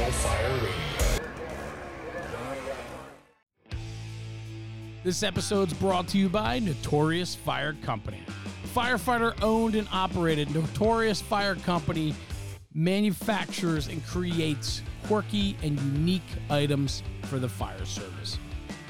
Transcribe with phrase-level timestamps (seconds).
[0.00, 0.70] National Fire Radio.
[5.04, 5.22] This
[5.74, 8.22] brought to you by Notorious Fire Company.
[8.74, 12.14] Firefighter owned and operated, Notorious Fire Company
[12.72, 18.38] manufactures and creates quirky and unique items for the fire service.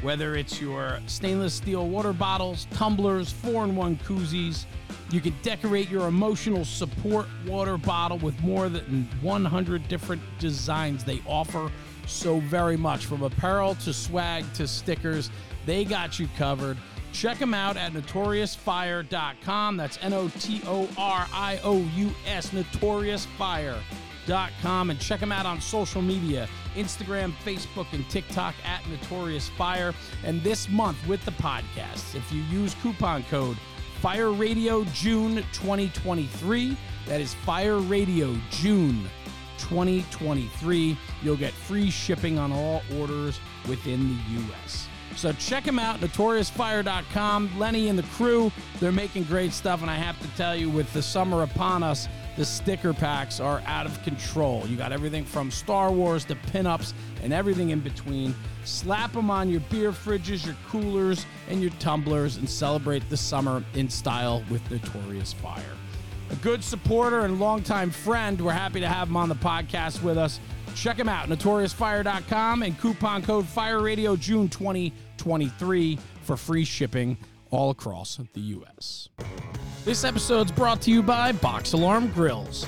[0.03, 4.65] Whether it's your stainless steel water bottles, tumblers, 4 in 1 koozies,
[5.13, 11.23] you can decorate your emotional support water bottle with more than 100 different designs they
[11.27, 11.71] offer
[12.07, 15.31] so very much from apparel to swag to stickers.
[15.67, 16.77] They got you covered.
[17.13, 19.77] Check them out at notoriousfire.com.
[19.77, 24.91] That's N O T O R I O U S, notoriousfire.com.
[24.91, 29.93] And check them out on social media Instagram, Facebook, and TikTok at Notorious Fire.
[30.25, 33.57] And this month with the podcast, if you use coupon code
[34.01, 36.75] Fire Radio June 2023,
[37.07, 39.05] that is Fire Radio June
[39.59, 44.89] 2023, you'll get free shipping on all orders within the U.S.
[45.17, 47.59] So check them out, notoriousfire.com.
[47.59, 49.83] Lenny and the crew, they're making great stuff.
[49.83, 52.09] And I have to tell you, with the summer upon us,
[52.41, 54.65] the sticker packs are out of control.
[54.67, 58.35] You got everything from Star Wars to pinups and everything in between.
[58.65, 63.63] Slap them on your beer fridges, your coolers, and your tumblers and celebrate the summer
[63.75, 65.77] in style with Notorious Fire.
[66.31, 68.41] A good supporter and longtime friend.
[68.41, 70.41] We're happy to have him on the podcast with us.
[70.75, 77.19] Check him out, notoriousfire.com and coupon code Fire Radio June 2023 for free shipping
[77.51, 79.09] all across the U.S.
[79.85, 82.65] This episode's brought to you by Box Alarm Grills.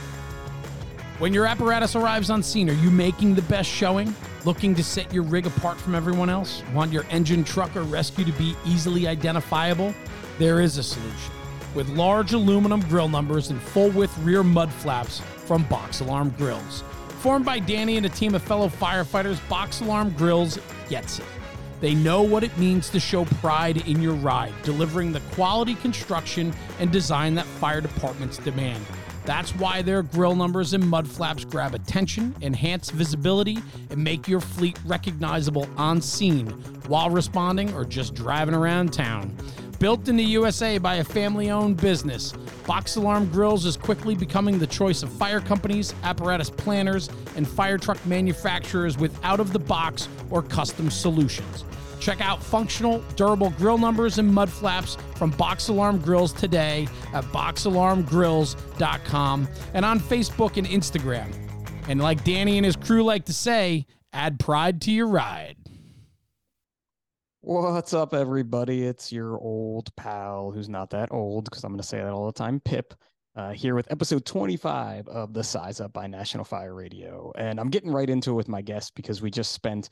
[1.18, 4.14] When your apparatus arrives on scene, are you making the best showing?
[4.44, 6.62] Looking to set your rig apart from everyone else?
[6.74, 9.94] Want your engine, truck, or rescue to be easily identifiable?
[10.38, 11.32] There is a solution.
[11.74, 16.82] With large aluminum grill numbers and full width rear mud flaps from Box Alarm Grills.
[17.20, 20.58] Formed by Danny and a team of fellow firefighters, Box Alarm Grills
[20.88, 21.24] gets it.
[21.82, 26.54] They know what it means to show pride in your ride, delivering the quality construction
[26.78, 28.84] and design that fire departments demand.
[29.24, 33.58] That's why their grill numbers and mud flaps grab attention, enhance visibility,
[33.90, 36.50] and make your fleet recognizable on scene
[36.86, 39.36] while responding or just driving around town.
[39.80, 42.30] Built in the USA by a family owned business,
[42.64, 47.76] Box Alarm Grills is quickly becoming the choice of fire companies, apparatus planners, and fire
[47.76, 51.64] truck manufacturers with out of the box or custom solutions.
[52.02, 57.22] Check out functional, durable grill numbers and mud flaps from Box Alarm Grills today at
[57.26, 61.32] boxalarmgrills.com and on Facebook and Instagram.
[61.86, 65.54] And like Danny and his crew like to say, add pride to your ride.
[67.40, 68.82] What's up, everybody?
[68.82, 72.26] It's your old pal who's not that old because I'm going to say that all
[72.26, 72.94] the time, Pip,
[73.36, 77.30] uh, here with episode 25 of the Size Up by National Fire Radio.
[77.38, 79.88] And I'm getting right into it with my guest because we just spent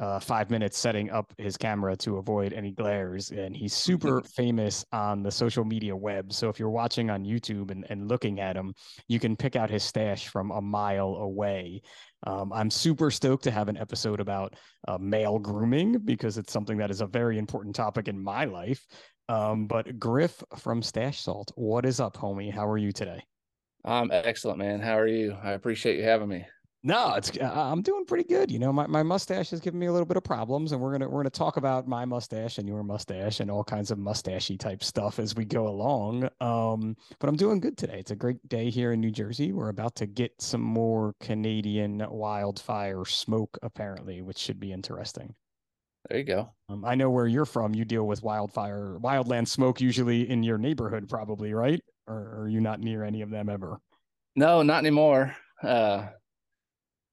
[0.00, 3.30] uh, five minutes setting up his camera to avoid any glares.
[3.30, 6.32] And he's super famous on the social media web.
[6.32, 8.74] So if you're watching on YouTube and, and looking at him,
[9.08, 11.82] you can pick out his stash from a mile away.
[12.26, 14.54] Um, I'm super stoked to have an episode about
[14.88, 18.86] uh, male grooming because it's something that is a very important topic in my life.
[19.28, 22.52] Um, but Griff from Stache Salt, what is up, homie?
[22.52, 23.22] How are you today?
[23.84, 24.80] I'm excellent, man.
[24.80, 25.36] How are you?
[25.42, 26.46] I appreciate you having me.
[26.84, 28.50] No, it's I'm doing pretty good.
[28.50, 30.90] You know, my, my mustache is giving me a little bit of problems, and we're
[30.90, 34.58] gonna we're gonna talk about my mustache and your mustache and all kinds of mustachy
[34.58, 36.28] type stuff as we go along.
[36.40, 38.00] Um, but I'm doing good today.
[38.00, 39.52] It's a great day here in New Jersey.
[39.52, 45.36] We're about to get some more Canadian wildfire smoke, apparently, which should be interesting.
[46.10, 46.50] There you go.
[46.68, 47.76] Um, I know where you're from.
[47.76, 51.80] You deal with wildfire, wildland smoke usually in your neighborhood, probably, right?
[52.08, 53.78] Or are you not near any of them ever?
[54.34, 55.36] No, not anymore.
[55.62, 56.08] Uh,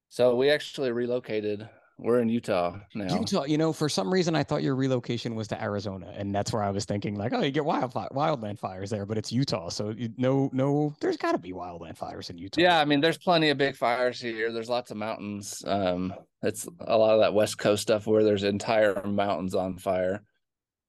[0.09, 1.67] so we actually relocated.
[1.97, 3.13] We're in Utah now.
[3.13, 6.53] Utah, you know, for some reason I thought your relocation was to Arizona, and that's
[6.53, 9.67] where I was thinking, like, oh, you get wildfire, wildland fires there, but it's Utah,
[9.67, 12.61] so you, no, no, there's got to be wildland fires in Utah.
[12.61, 14.53] Yeah, I mean, there's plenty of big fires here.
[14.53, 15.61] There's lots of mountains.
[15.67, 20.23] Um, it's a lot of that West Coast stuff where there's entire mountains on fire,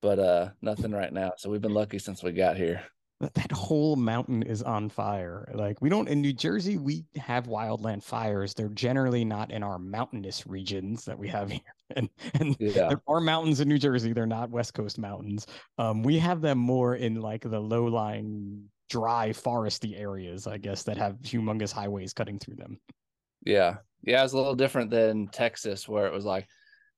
[0.01, 1.33] but uh, nothing right now.
[1.39, 2.85] So we've been lucky since we got here
[3.21, 5.51] that, whole mountain is on fire.
[5.55, 8.55] Like we don't in New Jersey, we have wildland fires.
[8.55, 11.61] They're generally not in our mountainous regions that we have here.
[11.97, 12.89] And and Yeah.
[12.89, 14.13] there are mountains in New Jersey.
[14.13, 15.47] They're not West Coast mountains.
[15.79, 20.85] Um, we have them more in like the low lying, dry, foresty areas, I guess,
[20.85, 22.81] that have humongous highways cutting through them.
[23.45, 23.79] Yeah.
[24.03, 24.25] Yeah.
[24.25, 26.49] It's a little different than Texas, where it was like,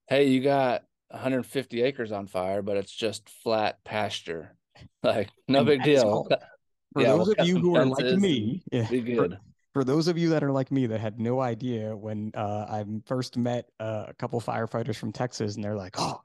[0.08, 4.56] hey, you got 150 acres on fire, but it's just flat pasture.
[5.02, 6.26] Like, no And big deal.
[6.94, 9.38] For Yeah, those we'll of you who are like me, yeah, Be for- good.
[9.73, 12.84] For those of you that are like me that had no idea when uh, I
[13.06, 16.20] first met uh, a couple firefighters from Texas, and they're like, "Oh,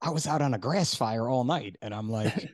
[0.00, 2.52] I was out on a grass fire all night," and I'm like,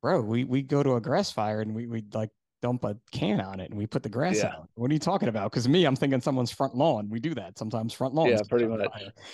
[0.00, 2.30] "Bro, we we go to a grass fire and we we like
[2.62, 4.46] dump a can on it and we put the grass Yeah.
[4.46, 4.68] out.
[4.76, 5.50] What are you talking about?
[5.50, 7.10] Because me, I'm thinking someone's front lawn.
[7.10, 7.92] We do that sometimes.
[7.92, 8.28] Front lawn.
[8.28, 8.88] Yeah, pretty much.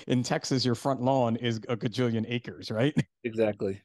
[0.09, 2.97] In Texas, your front lawn is a gajillion acres, right?
[3.23, 3.81] Exactly.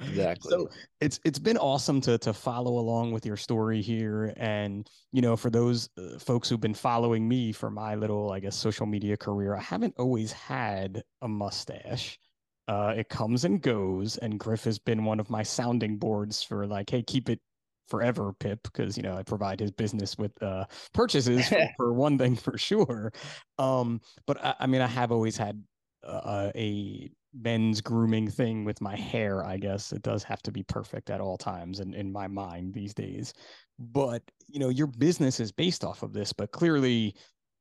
[0.00, 0.50] Exactly.
[0.50, 0.68] So
[1.00, 5.36] it's it's been awesome to to follow along with your story here, and you know,
[5.36, 9.16] for those uh, folks who've been following me for my little, I guess, social media
[9.16, 12.18] career, I haven't always had a mustache.
[12.66, 16.66] Uh, it comes and goes, and Griff has been one of my sounding boards for
[16.66, 17.40] like, hey, keep it
[17.88, 22.18] forever, Pip, because you know I provide his business with uh, purchases for, for one
[22.18, 23.12] thing for sure.
[23.58, 25.62] Um, but I, I mean, I have always had
[26.02, 29.44] uh, a men's grooming thing with my hair.
[29.44, 32.74] I guess it does have to be perfect at all times, in in my mind
[32.74, 33.34] these days.
[33.78, 37.14] But you know, your business is based off of this, but clearly.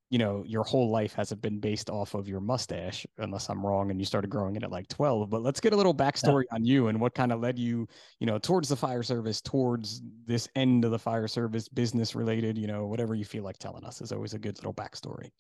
[0.10, 3.90] You know, your whole life hasn't been based off of your mustache, unless I'm wrong,
[3.90, 5.28] and you started growing it at like 12.
[5.28, 7.88] But let's get a little backstory on you and what kind of led you
[8.20, 12.60] you know, towards the fire service, towards this end of the fire service, business related,
[12.60, 15.32] you know, whatever you feel like telling us is always a good little backstory.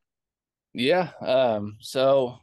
[0.73, 1.11] Yeah.
[1.21, 2.39] Um, so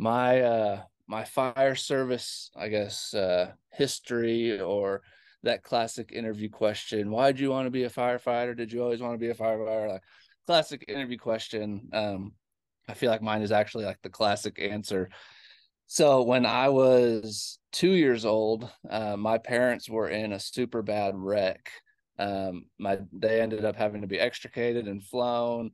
[0.00, 5.02] my uh my fire service, I guess, uh history or
[5.42, 8.56] that classic interview question, why did you want to be a firefighter?
[8.56, 9.88] Did you always want to be a firefighter?
[9.88, 10.02] Like
[10.46, 11.88] classic interview question.
[11.92, 12.32] Um,
[12.88, 15.10] I feel like mine is actually like the classic answer.
[15.86, 21.14] So when I was two years old, uh, my parents were in a super bad
[21.16, 21.70] wreck.
[22.18, 25.72] Um, my they ended up having to be extricated and flown.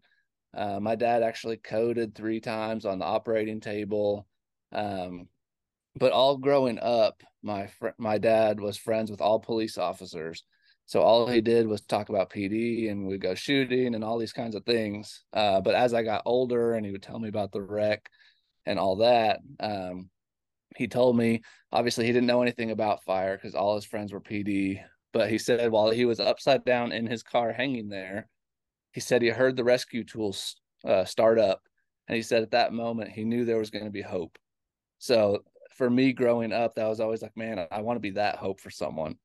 [0.56, 4.26] Uh, my dad actually coded three times on the operating table.
[4.72, 5.28] Um,
[5.98, 10.42] but all growing up, my fr- my dad was friends with all police officers.
[10.86, 14.32] So all he did was talk about PD and we'd go shooting and all these
[14.32, 15.24] kinds of things.
[15.32, 18.08] Uh, but as I got older and he would tell me about the wreck
[18.64, 20.08] and all that, um,
[20.76, 21.42] he told me
[21.72, 24.80] obviously he didn't know anything about fire because all his friends were PD.
[25.12, 28.28] But he said while he was upside down in his car hanging there,
[28.96, 31.60] he said he heard the rescue tools uh, start up.
[32.08, 34.38] And he said at that moment he knew there was going to be hope.
[34.98, 35.44] So
[35.76, 38.58] for me growing up, that was always like, man, I want to be that hope
[38.58, 39.16] for someone.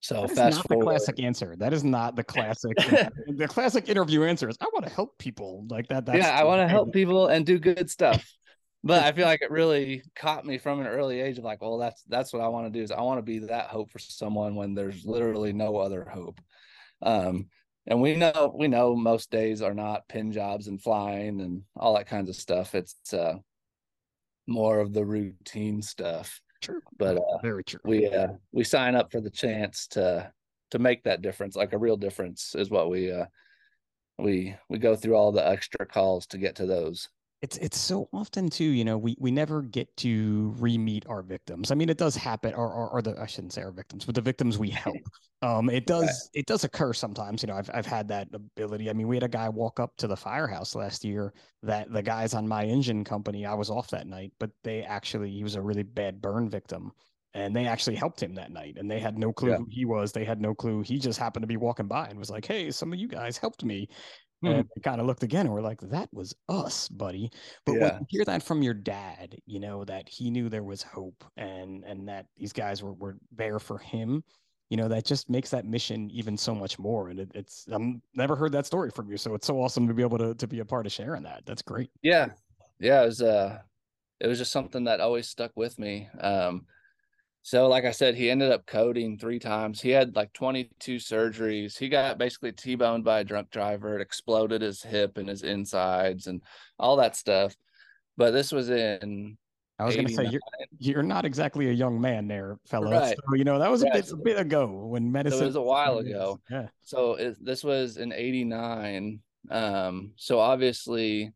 [0.00, 1.54] So That is fast not forward, the classic answer.
[1.56, 2.76] That is not the classic.
[3.28, 6.04] the classic interview answer is, "I want to help people." Like that.
[6.04, 8.28] That's yeah, I want to help people and do good stuff.
[8.84, 11.78] But I feel like it really caught me from an early age of like, well,
[11.78, 14.00] that's that's what I want to do is I want to be that hope for
[14.00, 16.40] someone when there's literally no other hope.
[17.00, 17.48] Um,
[17.86, 21.94] and we know we know most days are not pin jobs and flying and all
[21.94, 22.74] that kinds of stuff.
[22.74, 23.34] It's uh,
[24.46, 26.40] more of the routine stuff.
[26.60, 27.80] True, But uh, very true.
[27.84, 30.32] we uh, we sign up for the chance to
[30.70, 33.26] to make that difference, like a real difference, is what we uh,
[34.18, 37.08] we we go through all the extra calls to get to those.
[37.42, 41.70] It's it's so often too you know we we never get to re-meet our victims.
[41.70, 44.14] I mean it does happen or, or or the i shouldn't say our victims but
[44.14, 44.96] the victims we help.
[45.42, 48.88] Um it does it does occur sometimes you know i've i've had that ability.
[48.88, 51.34] I mean we had a guy walk up to the firehouse last year
[51.64, 55.30] that the guys on my engine company i was off that night but they actually
[55.32, 56.92] he was a really bad burn victim
[57.34, 59.56] and they actually helped him that night and they had no clue Yeah.
[59.56, 60.12] who he was.
[60.12, 60.82] They had no clue.
[60.82, 63.36] He just happened to be walking by and was like hey some of you guys
[63.38, 63.88] helped me.
[64.42, 67.30] And we kind of looked again and we're like, that was us, buddy.
[67.64, 70.82] But when you hear that from your dad, you know, that he knew there was
[70.82, 74.24] hope and and that these guys were, were there for him,
[74.70, 77.08] you know, that just makes that mission even so much more.
[77.08, 79.16] And it, it's I'm never heard that story from you.
[79.16, 81.42] So it's so awesome to be able to to be a part of sharing that.
[81.46, 81.90] That's great.
[82.02, 82.28] Yeah,
[82.80, 83.58] yeah, it was uh,
[84.20, 86.08] it was just something that always stuck with me.
[86.20, 86.66] Um,
[87.42, 89.80] so like I said, he ended up coding three times.
[89.80, 91.76] He had like 22 surgeries.
[91.76, 93.96] He got basically T-boned by a drunk driver.
[93.96, 96.40] It exploded his hip and his insides and
[96.78, 97.54] all that stuff.
[98.16, 99.36] But this was in
[99.78, 100.40] I was gonna say you're
[100.78, 102.90] you're not exactly a young man there, fella.
[102.90, 103.16] Right.
[103.16, 105.62] So, you know, that was a bit a bit ago when medicine It was a
[105.62, 106.38] while ago.
[106.48, 106.68] Yeah.
[106.82, 109.20] so it, this was in 89
[109.50, 111.32] um so obviously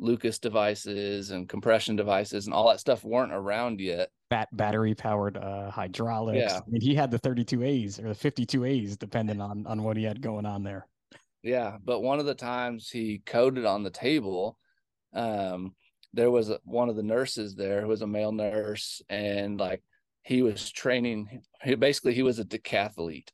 [0.00, 5.36] lucas devices and compression devices and all that stuff weren't around yet bat battery powered
[5.36, 6.52] uh hydraulics.
[6.52, 6.58] Yeah.
[6.58, 9.96] I mean, he had the 32 A's or the 52 A's, depending on on what
[9.96, 10.86] he had going on there.
[11.42, 14.56] yeah but one of the times he coded on the table
[15.14, 15.74] um
[16.12, 19.82] there was a, one of the nurses there who was a male nurse and like
[20.22, 23.28] he was training he basically he was a decathlete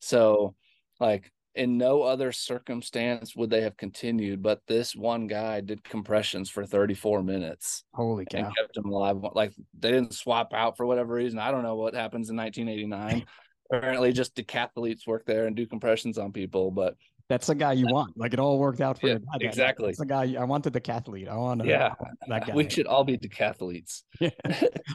[0.00, 0.54] so
[1.00, 6.50] like in no other circumstance would they have continued but this one guy did compressions
[6.50, 8.38] for 34 minutes Holy cow.
[8.38, 9.18] and kept him alive.
[9.34, 11.38] Like they didn't swap out for whatever reason.
[11.38, 13.24] I don't know what happens in 1989.
[13.72, 16.70] Apparently, just decathletes work there and do compressions on people.
[16.70, 16.96] But
[17.28, 18.12] That's the guy you want.
[18.16, 19.48] Like it all worked out for Yeah, you.
[19.48, 19.86] Exactly.
[19.86, 20.72] That's the guy I wanted.
[20.74, 21.28] The cathlete.
[21.28, 21.62] I want.
[21.62, 21.94] Uh, yeah.
[22.28, 22.54] that guy.
[22.54, 24.02] We should all be decathletes.
[24.20, 24.30] Yeah.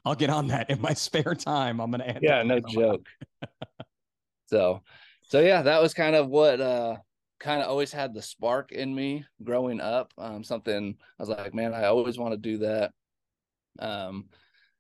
[0.06, 1.80] I'll get on that in my spare time.
[1.80, 2.20] I'm gonna add.
[2.22, 3.08] Yeah, no joke.
[4.48, 4.82] so,
[5.30, 6.98] so yeah, that was kind of what uh
[7.40, 10.14] kind of always had the spark in me growing up.
[10.18, 12.92] Um, something I was like, man, I always want to do that.
[13.80, 14.26] Um,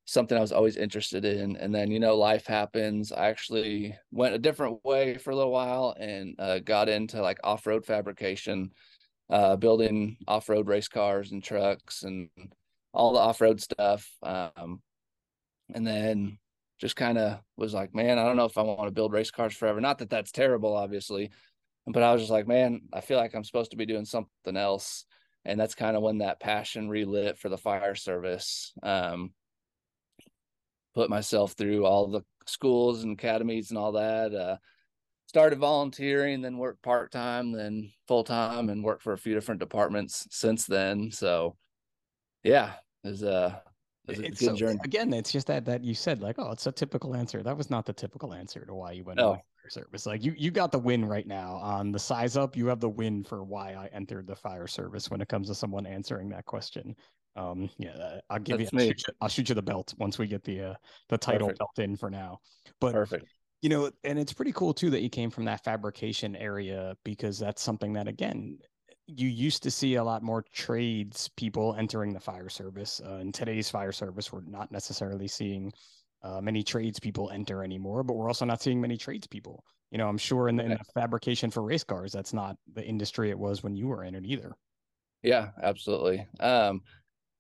[0.05, 1.55] something I was always interested in.
[1.57, 3.11] And then, you know, life happens.
[3.11, 7.39] I actually went a different way for a little while and uh, got into like
[7.43, 8.71] off road fabrication,
[9.29, 12.29] uh, building off road race cars and trucks and
[12.91, 14.09] all the off road stuff.
[14.23, 14.81] Um,
[15.73, 16.39] and then
[16.79, 19.31] just kind of was like, man, I don't know if I want to build race
[19.31, 19.81] cars forever.
[19.81, 21.31] Not that that's terrible, obviously,
[21.85, 24.55] but I was just like, man, I feel like I'm supposed to be doing something
[24.55, 25.05] else.
[25.45, 28.73] And that's kind of when that passion relit for the fire service.
[28.81, 29.31] Um,
[30.95, 34.33] put myself through all the schools and academies and all that.
[34.33, 34.57] Uh,
[35.27, 39.59] started volunteering, then worked part time, then full time, and worked for a few different
[39.59, 41.11] departments since then.
[41.11, 41.55] So,
[42.43, 43.61] yeah, was a
[44.09, 44.55] It's so-.
[44.83, 47.43] Again, it's just that that you said like, oh, it's a typical answer.
[47.43, 49.33] That was not the typical answer to why you went No.
[49.33, 50.05] into fire service.
[50.05, 52.55] Like you, you got the win right now on the size up.
[52.55, 55.55] You have the win for why I entered the fire service when it comes to
[55.55, 56.95] someone answering that question.
[57.35, 59.13] Um, yeah, I'll give That's you, I'll shoot you.
[59.21, 60.73] I'll shoot you the belt once we get the uh,
[61.09, 61.59] the title Perfect.
[61.59, 62.39] belt in for now.
[62.81, 63.25] But Perfect.
[63.61, 67.37] you know and it's pretty cool too that you came from that fabrication area because
[67.37, 68.57] that's something that again
[69.17, 73.31] you used to see a lot more trades people entering the fire service uh, in
[73.31, 75.71] today's fire service we're not necessarily seeing
[76.21, 79.63] uh, many tradespeople enter anymore but we're also not seeing many trades people.
[79.91, 82.83] you know i'm sure in the, in the fabrication for race cars that's not the
[82.83, 84.55] industry it was when you were in it either
[85.23, 86.25] Yeah, absolutely.
[86.39, 86.81] Um,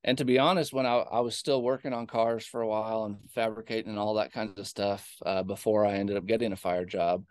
[0.03, 3.05] and to be honest, when I, I was still working on cars for a while
[3.05, 6.57] and fabricating and all that kinds of stuff uh, before I ended up getting a
[6.57, 7.25] fire job.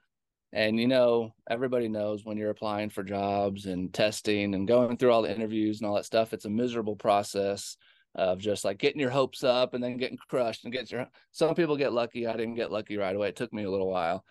[0.53, 5.13] And you know, everybody knows when you're applying for jobs and testing and going through
[5.13, 7.77] all the interviews and all that stuff, it's a miserable process
[8.15, 11.55] of just like getting your hopes up and then getting crushed and get your some
[11.55, 12.27] people get lucky.
[12.27, 13.29] I didn't get lucky right away.
[13.29, 14.25] It took me a little while.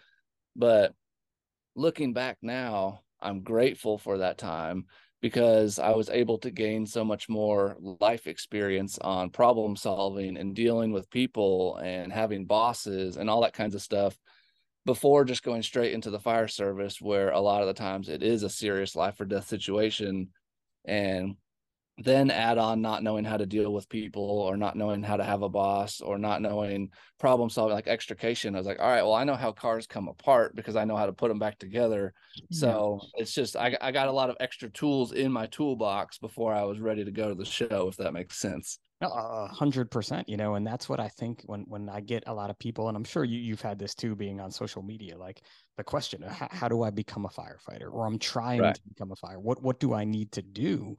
[0.55, 0.93] But
[1.75, 4.85] looking back now, I'm grateful for that time
[5.21, 10.55] because I was able to gain so much more life experience on problem solving and
[10.55, 14.17] dealing with people and having bosses and all that kinds of stuff
[14.87, 18.23] before just going straight into the fire service where a lot of the times it
[18.23, 20.29] is a serious life or death situation
[20.85, 21.35] and
[21.99, 25.25] then add on not knowing how to deal with people or not knowing how to
[25.25, 26.89] have a boss or not knowing
[27.19, 28.55] problem solving like extrication.
[28.55, 30.95] I was like all right well i know how cars come apart because i know
[30.95, 32.13] how to put them back together.
[32.49, 36.53] So it's just I, I got a lot of extra tools in my toolbox before
[36.53, 38.79] I was ready to go to the show, if that makes sense.
[38.99, 42.23] No, A hundred percent, you know, and that's what I think when when I get
[42.25, 44.81] a lot of people, and I'm sure you you've had this too, being on social
[44.81, 45.43] media, like
[45.77, 48.73] the question, how, how do I become a firefighter, or I'm trying Right.
[48.73, 49.39] to become a fire.
[49.39, 50.97] What what do I need to do?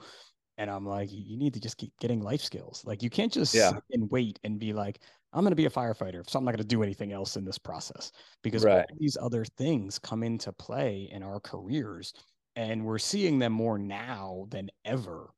[0.58, 2.84] And I'm like, you need to just keep getting life skills.
[2.84, 3.72] Like you can't just Yeah.
[3.72, 5.02] sit and wait and be like,
[5.32, 7.44] I'm going to be a firefighter, so I'm not going to do anything else in
[7.46, 8.12] this process
[8.42, 8.88] because all Right.
[8.98, 12.12] these other things come into play in our careers,
[12.56, 15.30] and we're seeing them more now than ever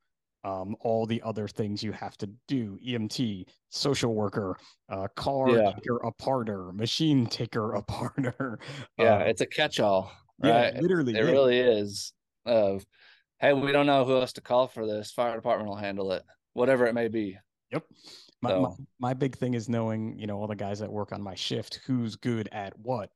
[0.44, 4.56] um, all the other things you have to do EMT, social worker,
[4.88, 5.72] uh, car Yeah.
[5.72, 8.58] taker aparter, machine taker aparter.
[8.98, 11.14] Yeah, uh, it's a catch-all, yeah, literally.
[11.14, 11.30] it yeah.
[11.30, 12.12] really is.
[12.46, 12.86] Of
[13.38, 15.12] hey, we don't know who else to call for this.
[15.12, 16.22] Fire department will handle it,
[16.54, 17.38] whatever it may be.
[17.70, 17.84] Yep.
[18.42, 21.20] My, my, my big thing is knowing, you know, all the guys that work on
[21.20, 23.10] my shift, who's good at what,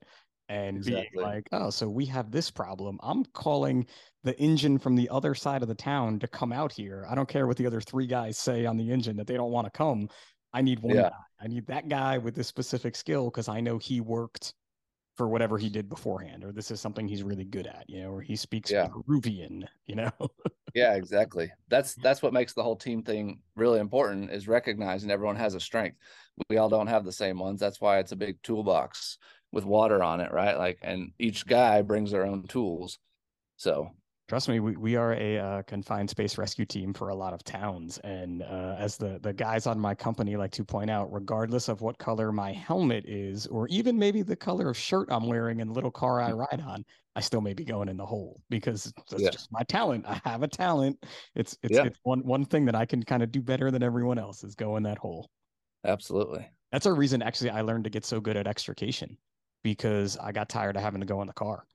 [0.49, 1.09] and Exactly.
[1.13, 2.99] being like, oh, so we have this problem.
[3.03, 3.87] I'm calling
[4.23, 7.07] the engine from the other side of the town to come out here.
[7.09, 9.53] I don't care what the other three guys say on the engine that they don't
[9.53, 10.09] want to come.
[10.53, 11.03] I need one Yeah.
[11.11, 11.17] guy.
[11.41, 14.55] I need that guy with this specific skill because I know he worked
[15.17, 18.11] for whatever he did beforehand, or this is something he's really good at, you know,
[18.11, 18.89] or he speaks Yeah.
[18.89, 20.11] Peruvian, you know.
[20.75, 21.53] Yeah, exactly.
[21.69, 25.61] That's that's what makes the whole team thing really important is recognizing everyone has a
[25.61, 25.99] strength.
[26.51, 27.61] We all don't have the same ones.
[27.61, 29.19] That's why it's a big toolbox
[29.55, 30.59] with water on it, right?
[30.59, 32.99] Like, and each guy brings their own tools.
[33.57, 33.91] So
[34.27, 37.45] Trust me, we, we are a uh, confined space rescue team for a lot of
[37.45, 37.99] towns.
[37.99, 41.83] And uh, as the, the guys on my company like to point out, regardless of
[41.83, 45.71] what color my helmet is, or even maybe the color of shirt I'm wearing and
[45.75, 49.23] little car I ride on, I still may be going in the hole because that's
[49.23, 49.31] Yeah.
[49.31, 50.07] just my talent.
[50.09, 51.05] I have a talent.
[51.35, 51.85] It's it's, Yeah.
[51.85, 54.55] it's one one thing that I can kind of do better than everyone else is
[54.55, 55.31] go in that hole.
[55.85, 56.51] absolutely.
[56.73, 59.19] That's a reason actually I learned to get so good at extrication
[59.65, 61.67] because I got tired of having to go in the car.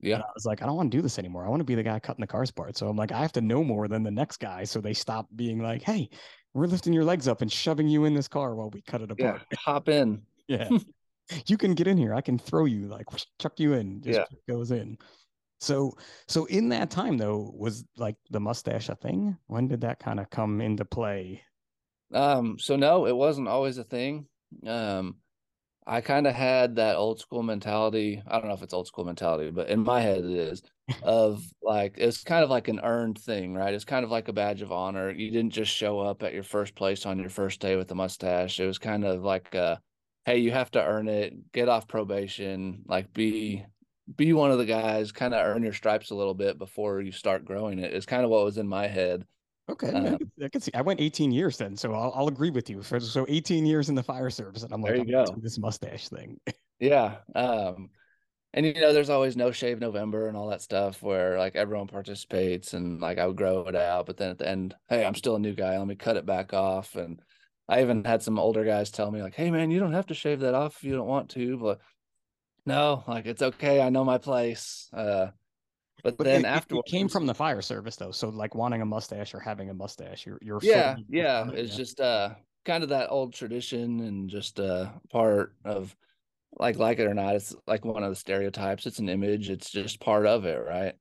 [0.00, 0.16] Yeah.
[0.16, 1.44] And I was like, I don't want to do this anymore.
[1.44, 2.76] I want to be the guy cutting the cars apart.
[2.76, 4.64] So I'm like, I have to know more than the next guy.
[4.64, 6.08] So they stop being like, hey,
[6.54, 9.10] we're lifting your legs up and shoving you in this car while we cut it
[9.10, 9.42] apart.
[9.50, 9.58] Yeah.
[9.64, 10.22] Hop in.
[10.50, 10.68] Yeah.
[11.46, 12.12] you can get in here.
[12.12, 13.06] I can throw you, like
[13.38, 14.02] chuck you in.
[14.02, 14.24] Just Yeah.
[14.48, 14.98] goes in.
[15.60, 15.92] So,
[16.26, 19.36] so in that time though, was like the mustache a thing?
[19.46, 21.42] When did that kind of come into play?
[22.12, 24.26] Um, so no, it wasn't always a thing.
[24.66, 25.18] Um,
[25.90, 28.22] I kind of had that old school mentality.
[28.24, 30.62] I don't know if it's old school mentality, but in my head it is
[31.02, 33.74] of like it's kind of like an earned thing, right?
[33.74, 35.10] It's kind of like a badge of honor.
[35.10, 37.96] You didn't just show up at your first place on your first day with a
[37.96, 38.60] mustache.
[38.60, 39.80] It was kind of like a
[40.26, 43.66] hey, you have to earn it, get off probation, like be
[44.16, 47.10] be one of the guys, kind of earn your stripes a little bit before you
[47.10, 47.86] start growing it.
[47.86, 47.94] it.
[47.94, 49.26] Is kind of what was in my head.
[49.70, 50.72] Okay, um, I, can, see.
[50.74, 52.82] I went 18 years then, so I'll, I'll agree with you.
[52.82, 55.24] For, so 18 years in the fire service, and I'm like, there you go.
[55.40, 56.40] this mustache thing.
[56.80, 57.90] yeah, um,
[58.52, 61.86] and you know, there's always no shave November and all that stuff where like everyone
[61.86, 65.14] participates, and like I would grow it out, but then at the end, hey, I'm
[65.14, 65.78] still a new guy.
[65.78, 67.20] Let me cut it back off, and
[67.68, 70.14] I even had some older guys tell me like, hey man, you don't have to
[70.14, 71.78] shave that off if you don't want to, but
[72.66, 73.80] no, like it's okay.
[73.80, 74.88] I know my place.
[74.92, 75.28] Uh,
[76.02, 78.86] but, but then after it came from the fire service though, so like wanting a
[78.86, 81.48] mustache or having a mustache, you're you're yeah yeah.
[81.52, 81.76] It's yeah.
[81.76, 85.94] just uh kind of that old tradition and just uh part of
[86.58, 88.86] like like it or not, it's like one of the stereotypes.
[88.86, 89.50] It's an image.
[89.50, 90.94] It's just part of it, right?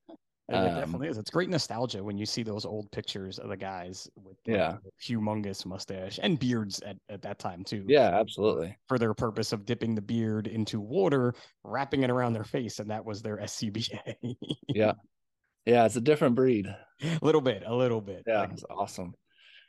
[0.49, 1.17] It, um, definitely is.
[1.17, 5.65] It's great nostalgia when you see those old pictures of the guys with yeah humongous
[5.65, 7.85] mustache and beards at, at that time too.
[7.87, 8.75] Yeah, absolutely.
[8.87, 12.89] For their purpose of dipping the beard into water, wrapping it around their face, and
[12.89, 14.15] that was their SCBA.
[14.69, 14.93] yeah,
[15.65, 16.65] yeah, it's a different breed.
[16.65, 16.77] A
[17.21, 18.23] little bit, a little bit.
[18.25, 19.13] Yeah, it's awesome.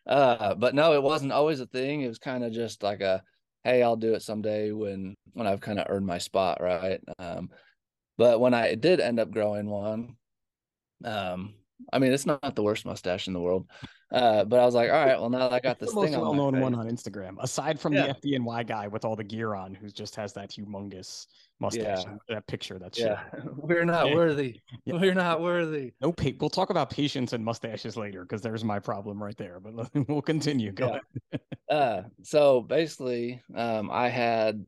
[0.07, 2.01] Uh, but no, it wasn't always a thing.
[2.01, 3.23] It was kind of just like a,
[3.65, 7.01] hey, I'll do it someday when when I've kind of earned my spot, right?
[7.19, 7.51] Um,
[8.17, 10.17] but when I did end up growing one,
[11.05, 11.55] um,
[11.93, 13.67] I mean, it's not the worst mustache in the world.
[14.13, 16.13] Uh, but I was like, all right, well, now I got this thing.
[16.13, 18.13] Most well-known one on Instagram, aside from yeah.
[18.23, 21.27] the FDNY guy with all the gear on, who just has that humongous
[21.61, 22.05] mustache.
[22.05, 22.17] Yeah.
[22.29, 22.79] That picture.
[22.79, 23.21] That's yeah.
[23.57, 24.15] We're not yeah.
[24.15, 24.61] worthy.
[24.85, 24.95] Yeah.
[24.95, 25.93] We're not worthy.
[26.01, 29.61] No, pa- we'll talk about patience and mustaches later because there's my problem right there.
[29.61, 30.73] But we'll continue.
[30.73, 31.41] Go ahead.
[31.71, 34.65] uh, so basically, um, I had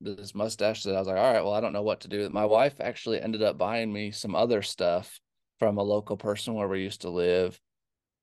[0.00, 2.26] this mustache that I was like, all right, well, I don't know what to do.
[2.30, 5.20] My wife actually ended up buying me some other stuff
[5.58, 7.60] from a local person where we used to live.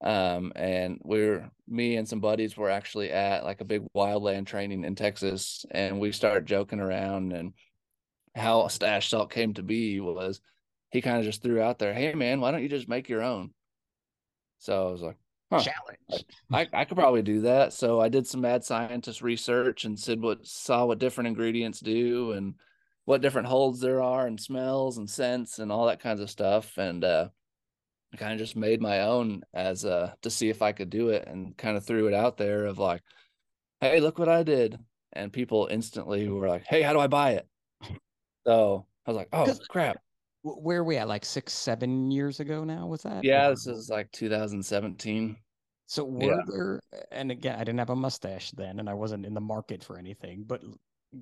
[0.02, 4.84] Um, and we're me and some buddies were actually at like a big wildland training
[4.84, 7.32] in Texas, and we started joking around.
[7.32, 7.54] And
[8.36, 10.42] how Stache Salt came to be was
[10.92, 13.22] he kind of just threw out there, "Hey man, why don't you just make your
[13.22, 13.52] own?"
[14.60, 15.18] So I was like,
[15.52, 16.26] huh, challenge.
[16.52, 17.74] I, I could probably do that.
[17.74, 22.34] So I did some mad scientist research and said what saw what different ingredients do
[22.34, 22.56] and
[23.06, 26.78] what different holds there are and smells and scents and all that kinds of stuff.
[26.78, 27.30] And uh,
[28.14, 31.10] I kind of just made my own as uh to see if I could do
[31.10, 33.02] it and kind of threw it out there of like,
[33.82, 34.78] hey, look what I did.
[35.14, 37.48] And people instantly were like, hey, how do I buy it?
[38.46, 39.98] So I was like, oh crap.
[40.44, 41.08] Where are we at?
[41.08, 42.86] Like six, seven years ago now?
[42.86, 43.24] Was that?
[43.24, 45.36] Yeah, this is like 2017.
[45.88, 46.38] So were yeah.
[46.48, 46.80] there,
[47.12, 49.98] and again, I didn't have a mustache then, and I wasn't in the market for
[49.98, 50.44] anything.
[50.46, 50.62] But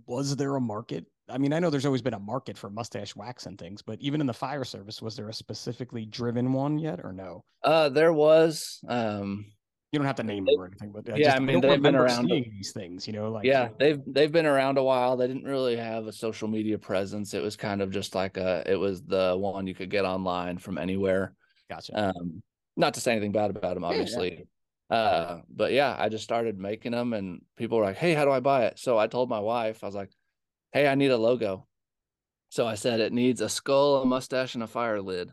[0.05, 1.05] was there a market?
[1.29, 3.99] I mean, I know there's always been a market for mustache wax and things, but
[4.01, 7.43] even in the fire service, was there a specifically driven one yet, or no?
[7.63, 8.79] Uh, there was.
[8.87, 9.45] Um,
[9.93, 11.81] you don't have to name them or anything, but I yeah, just, I mean, they've
[11.81, 15.15] been around these things, you know, like yeah, they've they've been around a while.
[15.15, 17.35] They didn't really have a social media presence.
[17.35, 20.57] It was kind of just like a, it was the one you could get online
[20.57, 21.35] from anywhere.
[21.69, 22.07] Gotcha.
[22.07, 22.41] Um,
[22.75, 24.47] not to say anything bad about them, obviously.
[24.89, 24.97] Yeah.
[24.97, 28.31] Uh, but yeah, I just started making them, and people were like, "Hey, how do
[28.31, 30.09] I buy it?" So I told my wife, I was like,
[30.73, 31.67] "Hey, I need a logo."
[32.49, 35.31] So I said it needs a skull, a mustache, and a fire lid.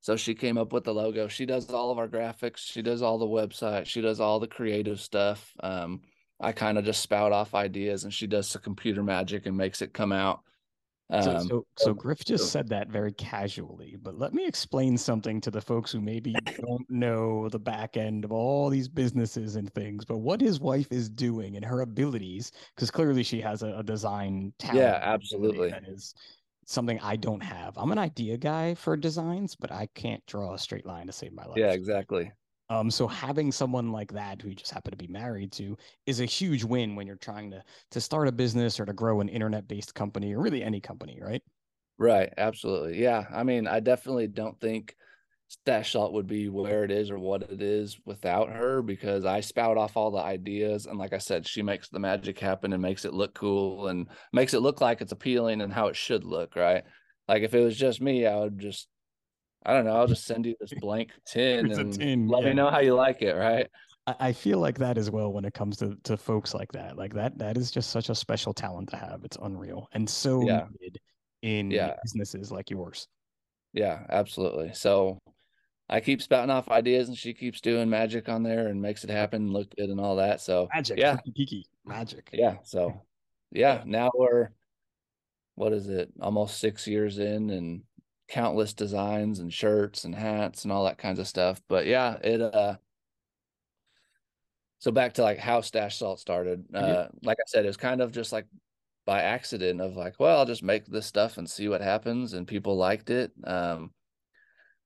[0.00, 1.28] So she came up with the logo.
[1.28, 2.58] She does all of our graphics.
[2.58, 3.86] She does all the website.
[3.86, 5.54] She does all the creative stuff.
[5.60, 6.02] Um,
[6.40, 9.82] I kind of just spout off ideas, and she does the computer magic and makes
[9.82, 10.40] it come out.
[11.10, 15.40] Um, so, so, so Griff just said that very casually, but let me explain something
[15.40, 19.72] to the folks who maybe don't know the back end of all these businesses and
[19.74, 20.04] things.
[20.04, 23.82] But what his wife is doing and her abilities, because clearly she has a, a
[23.82, 24.80] design talent.
[24.80, 25.70] Yeah, absolutely.
[25.70, 26.14] That is
[26.64, 27.76] something I don't have.
[27.76, 31.32] I'm an idea guy for designs, but I can't draw a straight line to save
[31.32, 31.58] my life.
[31.58, 32.30] Yeah, exactly.
[32.70, 36.20] Um, so having someone like that who you just happen to be married to is
[36.20, 39.28] a huge win when you're trying to to start a business or to grow an
[39.28, 41.42] internet based company or really any company, right?
[41.98, 42.32] Right.
[42.38, 43.02] Absolutely.
[43.02, 43.26] Yeah.
[43.30, 44.96] I mean, I definitely don't think
[45.48, 49.40] Stache Salt would be where it is or what it is without her because I
[49.40, 52.80] spout off all the ideas and like I said, she makes the magic happen and
[52.80, 56.22] makes it look cool and makes it look like it's appealing and how it should
[56.24, 56.84] look, right?
[57.26, 58.88] Like if it was just me, I would just
[59.64, 62.48] I don't know, I'll just send you this blank tin and tin, let yeah.
[62.48, 63.68] me know how you like it, right?
[64.18, 66.96] I feel like that as well when it comes to to folks like that.
[66.96, 69.22] Like that that is just such a special talent to have.
[69.24, 70.66] It's unreal and so yeah.
[70.80, 70.98] needed
[71.42, 71.94] in yeah.
[72.02, 73.06] businesses like yours.
[73.72, 74.72] Yeah, absolutely.
[74.74, 75.18] So
[75.88, 79.10] I keep spouting off ideas and she keeps doing magic on there and makes it
[79.10, 80.40] happen, look good and all that.
[80.40, 80.98] So Magic.
[80.98, 82.30] yeah, Kiki, magic.
[82.32, 82.56] yeah.
[82.62, 83.02] So
[83.52, 84.50] yeah, now we're
[85.56, 86.10] what is it?
[86.20, 87.82] Almost six years in and
[88.30, 91.60] countless designs and shirts and hats and all that kinds of stuff.
[91.68, 92.76] But yeah, it uh
[94.78, 96.64] so back to like how stache salt started.
[96.72, 98.46] Uh like I said, it was kind of just like
[99.04, 102.32] by accident of like, well, I'll just make this stuff and see what happens.
[102.32, 103.32] And people liked it.
[103.44, 103.90] Um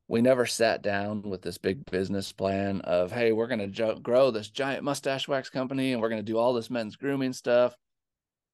[0.09, 3.99] we never sat down with this big business plan of, hey, we're going to jo-
[3.99, 7.33] grow this giant mustache wax company and we're going to do all this men's grooming
[7.33, 7.75] stuff.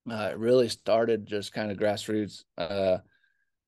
[0.08, 2.98] Uh, it really started just kind of grassroots uh,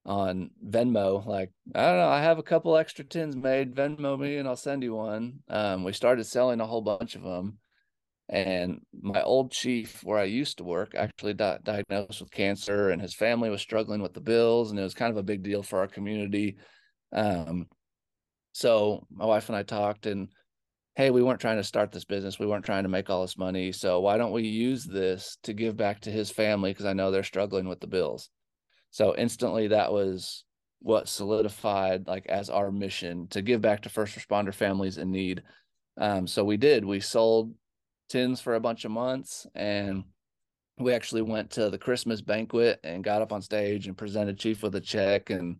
[0.04, 1.24] on Venmo.
[1.24, 3.74] Like, I don't know, I have a couple extra tins made.
[3.74, 5.40] Venmo me and I'll send you one.
[5.48, 7.58] Um, we started selling a whole bunch of them.
[8.28, 13.02] And my old chief, where I used to work, actually di- diagnosed with cancer, and
[13.02, 15.62] his family was struggling with the bills, and it was kind of a big deal
[15.62, 16.56] for our community.
[17.12, 17.66] Um,
[18.52, 20.28] so my wife and I talked, and
[20.94, 22.38] hey, we weren't trying to start this business.
[22.38, 23.72] We weren't trying to make all this money.
[23.72, 26.70] So why don't we use this to give back to his family?
[26.70, 28.30] Because I know they're struggling with the bills.
[28.92, 30.44] So instantly, that was
[30.80, 35.42] what solidified like as our mission to give back to first responder families in need.
[35.98, 36.84] Um, so we did.
[36.84, 37.54] We sold
[38.08, 40.04] tins for a bunch of months, and
[40.78, 44.62] we actually went to the Christmas banquet and got up on stage and presented Chief
[44.62, 45.56] with a check and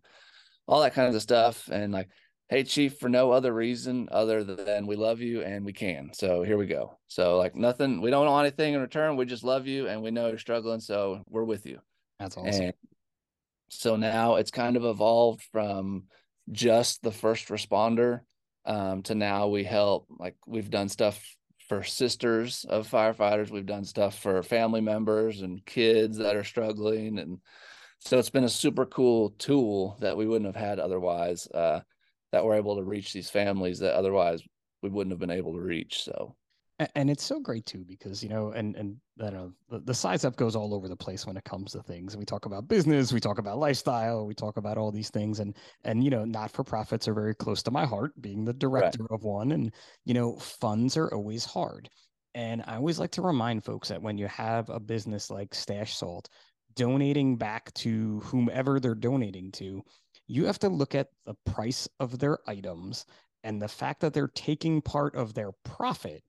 [0.67, 1.69] all that kind of stuff.
[1.71, 2.09] And like,
[2.49, 6.11] hey, Chief, for no other reason other than we love you and we can.
[6.13, 6.97] So here we go.
[7.07, 9.15] So like nothing, we don't want anything in return.
[9.15, 10.79] We just love you and we know you're struggling.
[10.79, 11.79] So we're with you.
[12.19, 12.65] That's awesome.
[12.65, 12.73] And
[13.79, 16.03] so now it's kind of evolved from
[16.51, 18.21] just the first responder
[18.65, 21.23] um, to now we help, like we've done stuff
[21.67, 23.49] for sisters of firefighters.
[23.49, 27.19] We've done stuff for family members and kids that are struggling.
[27.19, 27.39] And
[27.99, 31.81] so it's been a super cool tool that we wouldn't have had otherwise, uh,
[32.31, 34.41] that we're able to reach these families that otherwise
[34.81, 36.03] we wouldn't have been able to reach.
[36.03, 36.35] So
[36.95, 39.93] and it's so great too because you know and and I don't know the, the
[39.93, 42.17] size up goes all over the place when it comes to things.
[42.17, 45.55] We talk about business we talk about lifestyle we talk about all these things and
[45.83, 49.05] and you know not for profits are very close to my heart being the director
[49.11, 49.73] of one and
[50.05, 51.89] you know funds are always hard.
[52.35, 55.95] And i always like to remind folks that when you have a business like stache
[55.95, 56.29] salt
[56.75, 59.83] donating back to whomever they're donating to
[60.27, 63.05] you have to look at the price of their items
[63.43, 66.23] and the fact that they're taking part of their profit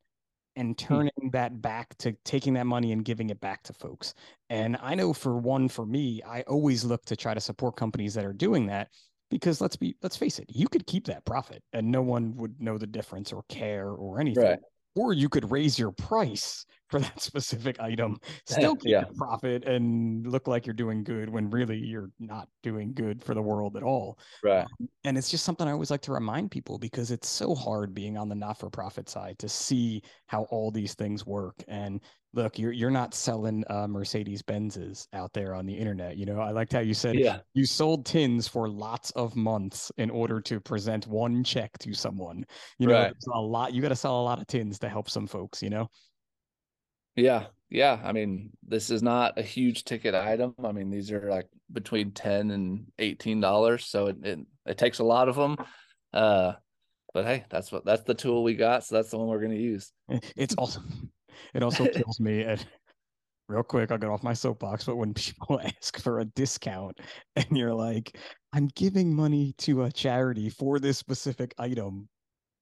[0.57, 0.87] and hmm.
[0.87, 4.14] turning that back to taking that money and giving it back to folks.
[4.51, 8.14] And I know for one, for me, I always look to try to support companies
[8.14, 8.88] that are doing that
[9.31, 12.61] because let's be let's face it, you could keep that profit and no one would
[12.61, 14.45] know the difference or care or anything.
[14.45, 14.59] Right.
[14.97, 19.05] Or you could raise your price for that specific item, still keep Yeah.
[19.16, 23.42] profit and look like you're doing good when really you're not doing good for the
[23.42, 24.66] world at all right.
[25.05, 28.16] and it's just something I always like to remind people because it's so hard being
[28.16, 31.62] on the not-for-profit side to see how all these things work.
[31.68, 32.01] And
[32.35, 36.16] look, you're you're not selling uh, Mercedes Benzes out there on the internet.
[36.16, 37.38] You know, I liked how you said Yeah.
[37.55, 42.44] you sold tins for lots of months in order to present one check to someone.
[42.79, 43.14] You know, Right.
[43.33, 43.73] a lot.
[43.73, 45.62] You got to sell a lot of tins to help some folks.
[45.62, 45.88] You know.
[47.16, 48.00] Yeah, yeah.
[48.03, 50.55] I mean, this is not a huge ticket item.
[50.62, 54.98] I mean, these are like between ten and eighteen dollars, so it, it it takes
[54.98, 55.57] a lot of them.
[56.12, 56.55] Uh,
[57.12, 59.55] but hey, that's what that's the tool we got, so that's the one we're gonna
[59.55, 59.92] use.
[60.37, 60.81] It's also
[61.55, 62.64] it also kills me at
[63.48, 66.98] real quick, I'll get off my soapbox, but when people ask for a discount
[67.37, 68.16] and you're like,
[68.53, 72.09] I'm giving money to a charity for this specific item.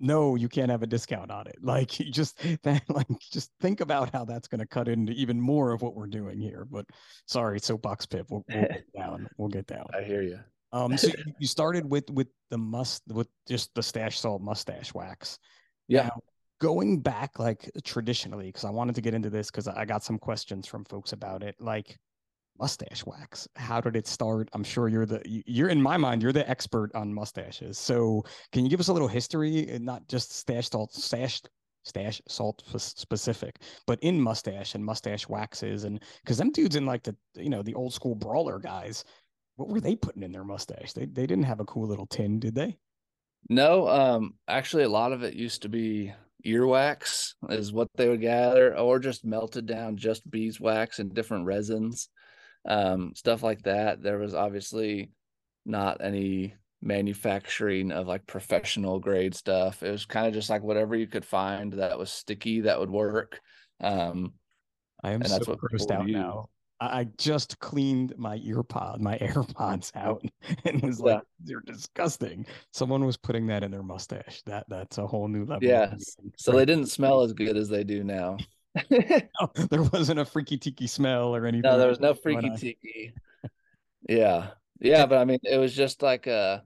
[0.05, 1.57] No, you can't have a discount on it.
[1.63, 5.73] Like you just that like just think about how that's gonna cut into even more
[5.73, 6.67] of what we're doing here.
[6.69, 6.87] But
[7.27, 8.27] sorry, soapbox pip.
[8.29, 9.29] We'll, we'll get down.
[9.39, 9.87] We'll get down.
[9.97, 10.41] I hear you.
[10.73, 14.93] Um so you- you started with with the must with just the stache salt mustache
[14.93, 15.39] wax.
[15.87, 16.03] Yeah.
[16.05, 16.21] Now,
[16.61, 20.19] going back like traditionally, because I wanted to get into this because I got some
[20.19, 21.55] questions from folks about it.
[21.61, 21.97] Like
[22.63, 24.49] mustache wax, how did it start?
[24.53, 27.77] I'm sure you're the you- you're in my mind, you're the expert on mustaches.
[27.77, 28.23] So
[28.53, 31.43] can you give us a little history, and not just stache salt, stash
[31.83, 36.87] stache salt spe- specific, but in mustache and mustache waxes, and because them dudes in
[36.87, 39.05] like the you know the old school brawler guys,
[39.57, 40.93] what were they putting in their mustache?
[40.93, 42.79] They they didn't have a cool little tin, did they?
[43.49, 46.15] No, um, actually, a lot of it used to be
[46.47, 52.09] earwax, is what they would gather, or just melted down, just beeswax and different resins,
[52.67, 54.03] um, stuff like that.
[54.03, 55.11] There was obviously
[55.65, 59.83] not any manufacturing of like professional grade stuff.
[59.83, 62.91] It was kind of just like whatever you could find that was sticky that would
[62.91, 63.41] work.
[63.81, 64.35] Um,
[65.03, 66.13] I am And so that's what grossed out use.
[66.13, 66.49] now.
[66.81, 70.25] I just cleaned my earpod, my AirPods out,
[70.65, 74.43] and was like, "They're disgusting." Someone was putting that in their mustache.
[74.47, 75.61] That that's a whole new level.
[75.69, 75.95] Yeah.
[76.37, 78.47] So they didn't smell as good as they do now.
[78.91, 81.71] no, there wasn't a freaky tiki smell or anything.
[81.71, 83.15] No, there was no freaky tiki.
[84.09, 86.65] yeah, yeah, but I mean, it was just like a,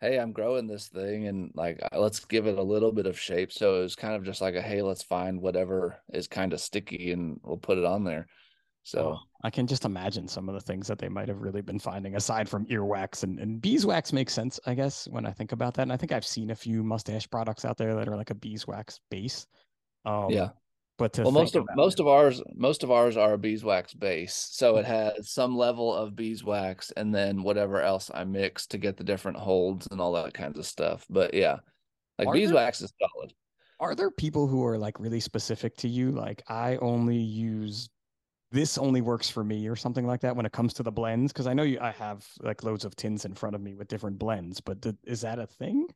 [0.00, 3.52] hey, I'm growing this thing, and like let's give it a little bit of shape.
[3.52, 6.60] So it was kind of just like a, hey, let's find whatever is kind of
[6.60, 8.26] sticky, and we'll put it on there.
[8.86, 11.60] So oh, I can just imagine some of the things that they might have really
[11.60, 15.50] been finding aside from earwax and, and beeswax makes sense, I guess, when I think
[15.50, 15.82] about that.
[15.82, 18.34] And I think I've seen a few mustache products out there that are like a
[18.36, 19.48] beeswax base.
[20.04, 20.50] Um, yeah.
[20.98, 24.48] But well, most of most it, of ours most of ours are a beeswax base,
[24.50, 24.88] so it mm.
[24.88, 29.36] has some level of beeswax and then whatever else I mix to get the different
[29.36, 31.04] holds and all that kinds of stuff.
[31.10, 31.56] But yeah,
[32.18, 33.34] like beeswax there, is solid.
[33.78, 36.12] Are there people who are like really specific to you?
[36.12, 37.90] Like I only use
[38.52, 41.32] this only works for me or something like that when it comes to the blends
[41.32, 43.88] because i know you i have like loads of tins in front of me with
[43.88, 45.86] different blends but th- is that a thing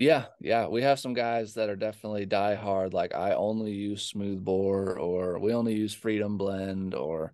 [0.00, 4.02] yeah yeah we have some guys that are definitely die hard like i only use
[4.02, 7.32] smooth bore or we only use freedom blend or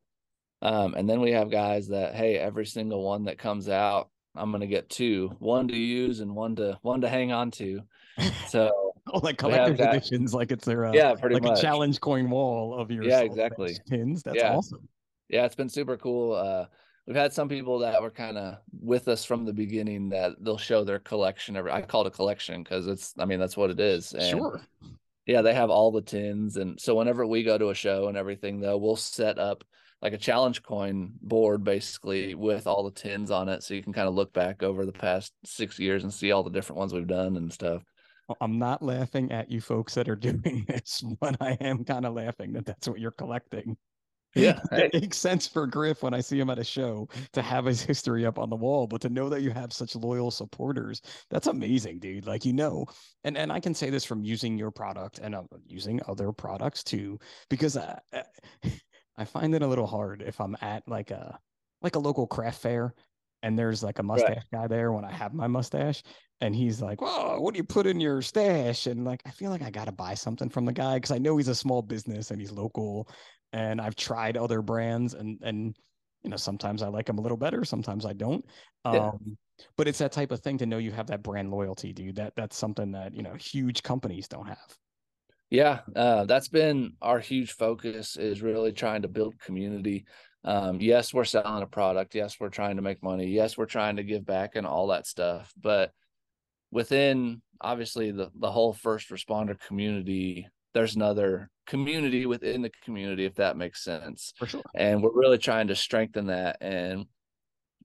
[0.62, 4.50] um and then we have guys that hey every single one that comes out i'm
[4.50, 7.80] going to get two one to use and one to one to hang on to
[8.48, 11.58] so oh, like collector's editions, like it's their uh, yeah, pretty like much.
[11.58, 14.22] a challenge coin wall of your yeah, exactly pins.
[14.22, 14.54] That's yeah.
[14.54, 14.88] awesome.
[15.28, 16.34] Yeah, it's been super cool.
[16.34, 16.66] Uh,
[17.06, 20.58] we've had some people that were kind of with us from the beginning that they'll
[20.58, 21.56] show their collection.
[21.56, 24.12] Every I call it a collection because it's, I mean, that's what it is.
[24.12, 24.60] And sure.
[25.26, 28.16] Yeah, they have all the tins, and so whenever we go to a show and
[28.16, 29.64] everything, though, we'll set up
[30.00, 33.94] like a challenge coin board basically with all the tins on it so you can
[33.94, 36.92] kind of look back over the past six years and see all the different ones
[36.92, 37.82] we've done and stuff
[38.40, 42.14] I'm not laughing at you folks that are doing this, but I am kind of
[42.14, 43.76] laughing that that's what you're collecting.
[44.36, 47.64] Yeah, it makes sense for Griff when I see him at a show to have
[47.64, 51.00] his history up on the wall, but to know that you have such loyal supporters,
[51.30, 52.26] that's amazing, dude.
[52.26, 52.86] Like you know,
[53.24, 56.84] and and I can say this from using your product and uh, using other products
[56.84, 57.18] too,
[57.48, 58.22] because I, uh,
[58.64, 58.70] uh,
[59.18, 61.38] I find it a little hard if I'm at like a
[61.82, 62.94] like a local craft fair
[63.42, 64.62] and there's like a mustache right.
[64.62, 66.02] guy there when I have my mustache,
[66.40, 69.50] and he's like, "Whoa, what do you put in your stash?" And like, I feel
[69.50, 71.82] like I got to buy something from the guy because I know he's a small
[71.82, 73.08] business and he's local,
[73.56, 75.76] and I've tried other brands, and and
[76.22, 78.44] you know sometimes I like them a little better, sometimes I don't.
[78.84, 79.08] Yeah.
[79.08, 79.36] Um,
[79.76, 82.16] but it's that type of thing to know you have that brand loyalty, dude.
[82.16, 84.76] That that's something that you know huge companies don't have.
[85.50, 90.04] Yeah, uh, that's been our huge focus is really trying to build community
[90.46, 92.14] um, yes, we're selling a product.
[92.14, 93.26] Yes, we're trying to make money.
[93.26, 95.52] Yes, we're trying to give back and all that stuff.
[95.60, 95.90] But
[96.70, 103.34] within obviously the, the whole first responder community, there's another community within the community, if
[103.36, 104.32] that makes sense.
[104.38, 104.62] For sure.
[104.74, 107.06] And we're really trying to strengthen that and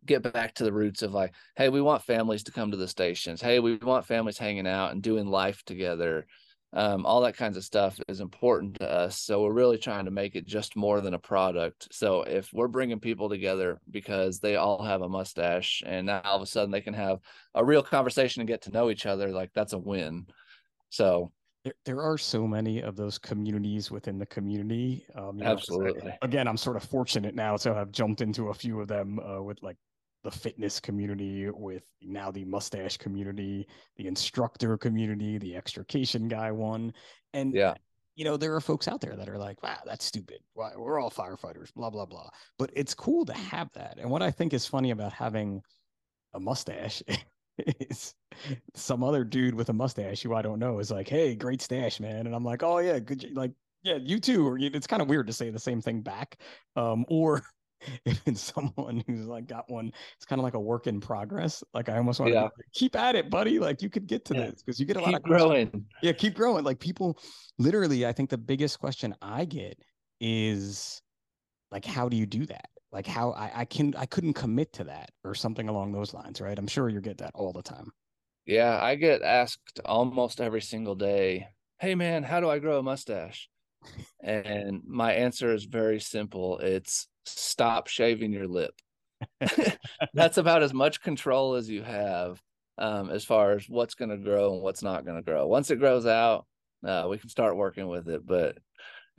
[0.06, 2.88] get back to the roots of like, hey, we want families to come to the
[2.88, 3.42] stations.
[3.42, 6.26] Hey, we want families hanging out and doing life together
[6.74, 9.20] um, all that kinds of stuff is important to us.
[9.20, 11.90] So we're really trying to make it just more than a product.
[11.92, 16.38] So if we're bringing people together because they all have a mustache and now all
[16.38, 17.20] of a sudden they can have
[17.54, 20.28] a real conversation and get to know each other, like that's a win.
[20.90, 21.32] So
[21.64, 25.06] there, there are so many of those communities within the community.
[25.16, 26.10] Um, Absolutely.
[26.10, 29.20] Know, again, I'm sort of fortunate now to have jumped into a few of them
[29.20, 29.78] uh, with like
[30.24, 36.94] the fitness community, with now the mustache community, the instructor community, the extrication guy one.
[37.34, 37.76] And yeah,
[38.16, 40.40] you know, there are folks out there that are like, wow, that's stupid.
[40.54, 42.30] Why we're all firefighters, blah, blah, blah.
[42.60, 43.98] But it's cool to have that.
[44.00, 45.62] And what I think is funny about having
[46.34, 47.02] a mustache
[48.76, 52.00] some other dude with a mustache who I don't know is like, hey, great stash,
[52.00, 52.26] man.
[52.26, 53.52] And I'm like, oh yeah, good like
[53.84, 54.48] yeah, you too.
[54.48, 56.38] Or it's kind of weird to say the same thing back.
[56.76, 57.42] Um, or
[58.06, 61.64] if it's someone who's like got one, it's kind of like a work in progress.
[61.74, 63.60] Like I almost want to keep at it, buddy.
[63.60, 64.48] Like you could get to yeah.
[64.48, 65.86] this because you get a keep lot of growing.
[66.02, 66.64] Yeah, keep growing.
[66.64, 67.18] Like people,
[67.58, 69.78] literally, I think the biggest question I get
[70.20, 71.02] is
[71.72, 72.70] like, how do you do that?
[72.92, 76.42] Like how I, I can I couldn't commit to that or something along those lines,
[76.42, 76.58] right?
[76.58, 77.92] I'm sure you get that all the time.
[78.46, 81.48] Yeah, I get asked almost every single day,
[81.80, 83.50] "Hey man, how do I grow a mustache?"
[84.24, 86.60] and my answer is very simple.
[86.60, 88.74] It's stop shaving your lip.
[90.14, 92.42] That's about as much control as you have
[92.78, 95.48] um, as far as what's going to grow and what's not going to grow.
[95.48, 96.46] Once it grows out,
[96.86, 98.26] uh, we can start working with it.
[98.26, 98.58] But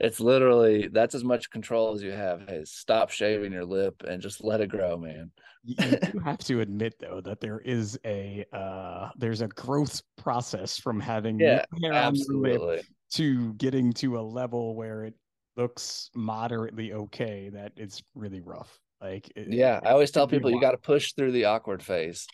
[0.03, 2.41] it's literally that's as much control as you have.
[2.47, 5.31] Hey, stop shaving your lip and just let it grow, man.
[5.63, 5.75] you,
[6.13, 10.99] you have to admit though that there is a uh, there's a growth process from
[10.99, 12.81] having yeah, absolutely.
[13.13, 15.13] to getting to a level where it
[15.55, 18.77] looks moderately okay that it's really rough.
[19.01, 22.27] Like it, Yeah, I always tell people you got to push through the awkward phase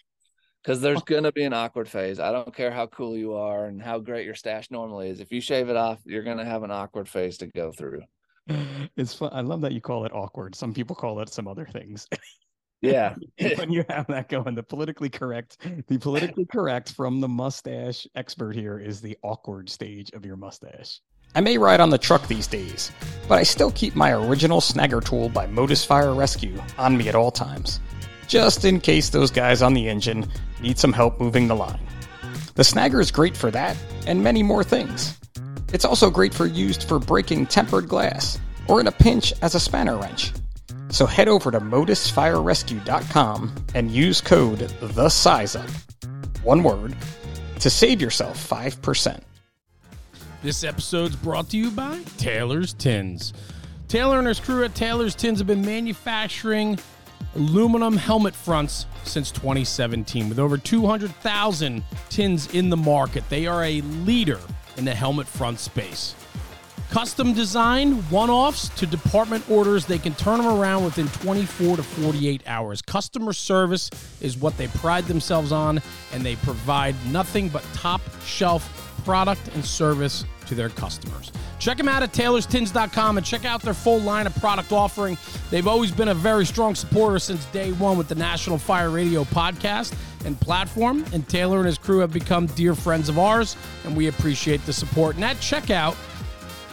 [0.64, 2.20] because there's gonna be an awkward phase.
[2.20, 5.20] I don't care how cool you are and how great your stash normally is.
[5.20, 8.02] If you shave it off, you're gonna have an awkward phase to go through.
[8.98, 9.30] It's fun.
[9.32, 10.56] I love that you call it awkward.
[10.56, 12.08] Some people call it some other things.
[12.82, 13.16] Yeah,
[13.58, 18.56] when you have that going, the politically correct, the politically correct from the mustache expert
[18.56, 21.02] here is the awkward stage of your mustache.
[21.36, 22.92] I may ride on the truck these days,
[23.28, 27.16] but I still keep my original snagger tool by Modus Fire Rescue on me at
[27.16, 27.80] all times,
[28.30, 30.26] just in case those guys on the engine
[30.62, 31.80] need some help moving the line.
[32.54, 35.18] The snagger is great for that and many more things.
[35.74, 39.60] It's also great for used for breaking tempered glass or in a pinch as a
[39.60, 40.32] spanner wrench.
[40.90, 45.70] So head over to modusfirerescue.com and use code the size up,
[46.44, 46.96] one word,
[47.60, 49.22] to save yourself 5%.
[50.42, 53.34] This episode's brought to you by Taylor's Tins.
[53.88, 56.78] Taylor and his crew at Taylor's Tins have been manufacturing
[57.36, 63.24] aluminum helmet fronts since 2017 with over 200,000 tins in the market.
[63.30, 64.40] They are a leader
[64.78, 66.16] in the helmet front space.
[66.90, 71.84] Custom design, one offs to department orders, they can turn them around within 24 to
[71.84, 72.82] 48 hours.
[72.82, 75.80] Customer service is what they pride themselves on,
[76.14, 81.32] and they provide nothing but top shelf product and service to their customers.
[81.60, 85.18] Check them out at taylorstins.com and check out their full line of product offering.
[85.50, 89.24] They've always been a very strong supporter since day one with the National Fire Radio
[89.26, 93.96] podcast and platform, and Taylor and his crew have become dear friends of ours, and
[93.96, 95.16] we appreciate the support.
[95.16, 95.96] And at checkout,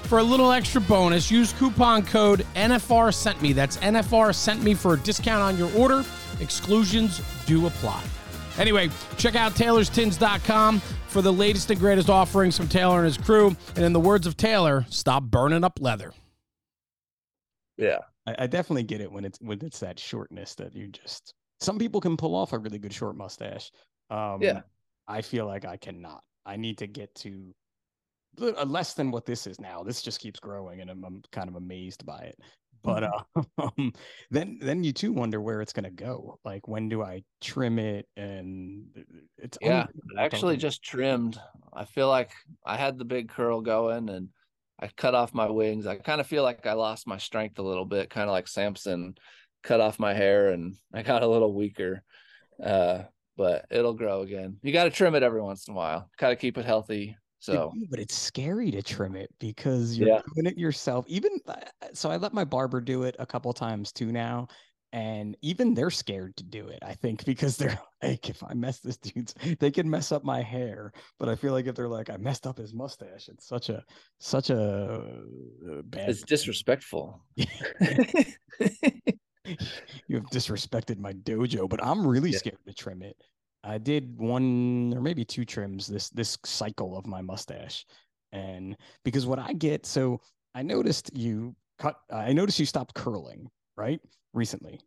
[0.07, 3.53] for a little extra bonus, use coupon code NFR sent me.
[3.53, 6.05] That's NFR sent me for a discount on your order.
[6.41, 8.03] Exclusions do apply.
[8.59, 10.81] Anyway, check out taylorstins.com
[11.17, 13.57] for the latest and greatest offerings from Taylor and his crew.
[13.75, 16.13] And in the words of Taylor, stop burning up leather.
[17.79, 21.33] yeah, I, I definitely get it when it's when it's that shortness that you just
[21.59, 23.71] some people can pull off a really good short mustache.
[24.11, 24.61] Um Yeah.
[25.09, 26.23] I feel like I cannot.
[26.45, 27.55] I need to get to
[28.43, 29.83] uh, less than what this is now.
[29.83, 32.39] This just keeps growing and I'm, I'm kind of amazed by it.
[32.87, 33.93] But uh, um,
[34.31, 36.39] then then you too wonder where it's gonna go.
[36.45, 38.09] Like when do I trim it?
[38.17, 38.87] And
[39.37, 39.87] it's yeah.
[40.19, 41.39] actually just trimmed.
[41.73, 42.31] I feel like
[42.65, 44.29] I had the big curl going and
[44.79, 45.87] I cut off my wings.
[45.87, 48.49] I kind of feel like I lost my strength a little bit, kind of like
[48.49, 49.17] Samson
[49.63, 52.03] cut off my hair and I got a little weaker.
[52.63, 53.03] Uh,
[53.37, 54.57] but it'll grow again.
[54.63, 56.09] You got to trim it every once in a while.
[56.17, 57.17] Got to keep it healthy.
[57.39, 60.21] So do, but it's scary to trim it because you're Yeah.
[60.35, 61.05] doing it yourself.
[61.09, 61.57] Even uh,
[61.93, 64.49] so, I let my barber do it a couple times too now,
[64.93, 66.79] and even they're scared to do it.
[66.83, 70.43] I think because they're like, if I mess this dude's, they can mess up my
[70.43, 70.93] hair.
[71.19, 73.85] But I feel like if they're like, I messed up his mustache, it's such a
[74.19, 75.13] such a
[75.71, 76.09] uh, bad.
[76.11, 77.25] it's disrespectful.
[77.37, 77.47] you
[80.17, 82.39] have disrespected my dojo, but I'm really Yeah.
[82.39, 83.17] scared to trim it.
[83.67, 87.85] I did one or maybe two trims this this cycle of my mustache,
[88.33, 90.21] and because what I get, so
[90.55, 91.97] I noticed you cut.
[92.11, 94.01] I noticed you stopped curling right
[94.33, 94.81] recently.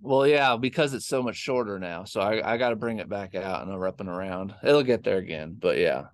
[0.00, 2.04] Well, yeah, because it's so much shorter now.
[2.04, 4.54] So I, I got to bring it back out and up and around.
[4.62, 5.56] It'll get there again.
[5.58, 6.06] But yeah.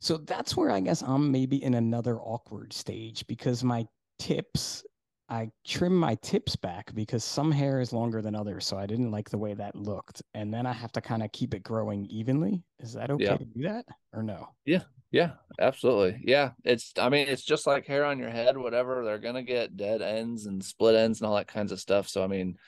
[0.00, 3.86] So that's where I guess I'm maybe in another awkward stage because my
[4.18, 4.84] tips,
[5.28, 8.66] I trim my tips back because some hair is longer than others.
[8.66, 10.22] So I didn't like the way that looked.
[10.34, 12.62] And then I have to kind of keep it growing evenly.
[12.78, 13.36] Is that okay Yeah.
[13.38, 14.48] to do that or no?
[14.66, 15.36] Yeah, Yeah.
[15.58, 16.20] absolutely.
[16.24, 16.52] Yeah.
[16.62, 19.02] It's, I mean, it's just like hair on your head, whatever.
[19.04, 22.06] They're going to get dead ends and split ends and all that kinds of stuff.
[22.08, 22.58] So, I mean,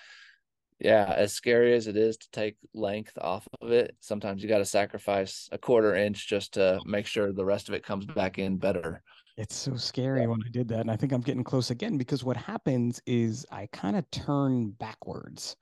[0.78, 4.58] yeah, as scary as it is to take length off of it, sometimes you got
[4.58, 8.38] to sacrifice a quarter inch just to make sure the rest of it comes back
[8.38, 9.02] in better.
[9.36, 10.80] It's so scary when I did that.
[10.80, 14.70] And I think I'm getting close again because what happens is I kind of turn
[14.70, 15.56] backwards.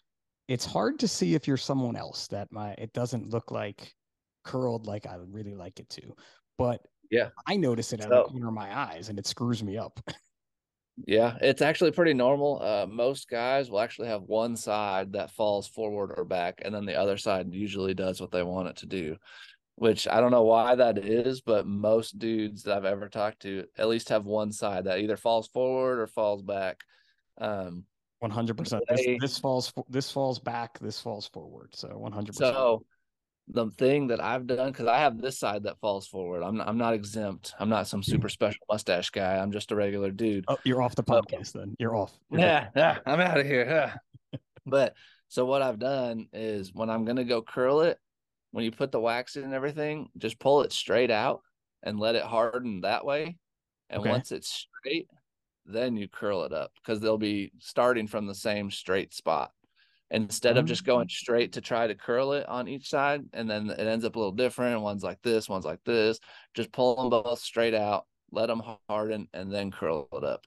[0.46, 3.94] It's hard to see if you're someone else that my it doesn't look like
[4.44, 6.14] curled like I would really like it to.
[6.56, 7.30] But Yeah.
[7.46, 10.00] I notice it out of the corner of my eyes and it screws me up.
[11.08, 12.62] Yeah, it's actually pretty normal.
[12.62, 16.84] Uh, most guys will actually have one side that falls forward or back, and then
[16.86, 19.16] the other side usually does what they want it to do.
[19.76, 23.64] Which I don't know why that is, but most dudes that I've ever talked to
[23.76, 26.80] at least have one side that either falls forward or falls back.
[27.38, 27.84] Um,
[28.20, 28.84] One hundred percent.
[28.88, 30.78] This They- this falls this falls back.
[30.78, 31.74] This falls forward.
[31.74, 32.54] So one hundred percent.
[32.54, 32.84] so
[33.48, 36.42] the thing that I've done because I have this side that falls forward.
[36.42, 37.52] I'm not, I'm not exempt.
[37.58, 39.36] I'm not some super special mustache guy.
[39.36, 40.44] I'm just a regular dude.
[40.48, 41.74] Oh, you're off the podcast then.
[41.80, 42.16] You're off.
[42.30, 42.40] You're.
[42.40, 43.66] Yeah, yeah, I'm out of here.
[44.32, 44.38] yeah.
[44.66, 44.94] but
[45.28, 47.98] so what I've done is when I'm gonna go curl it,
[48.54, 51.42] when you put the wax in and everything, just pull it straight out
[51.82, 53.36] and let it harden that way.
[53.90, 54.10] And Okay.
[54.10, 55.08] once it's straight,
[55.66, 59.50] then you curl it up because they'll be starting from the same straight spot
[60.10, 60.86] instead of just oh.
[60.86, 61.14] going Oh.
[61.14, 64.18] straight to try to curl it on each side and then it ends up a
[64.18, 66.20] little different one's like this one's like this
[66.54, 70.46] just pull them both straight out let them harden and then curl it up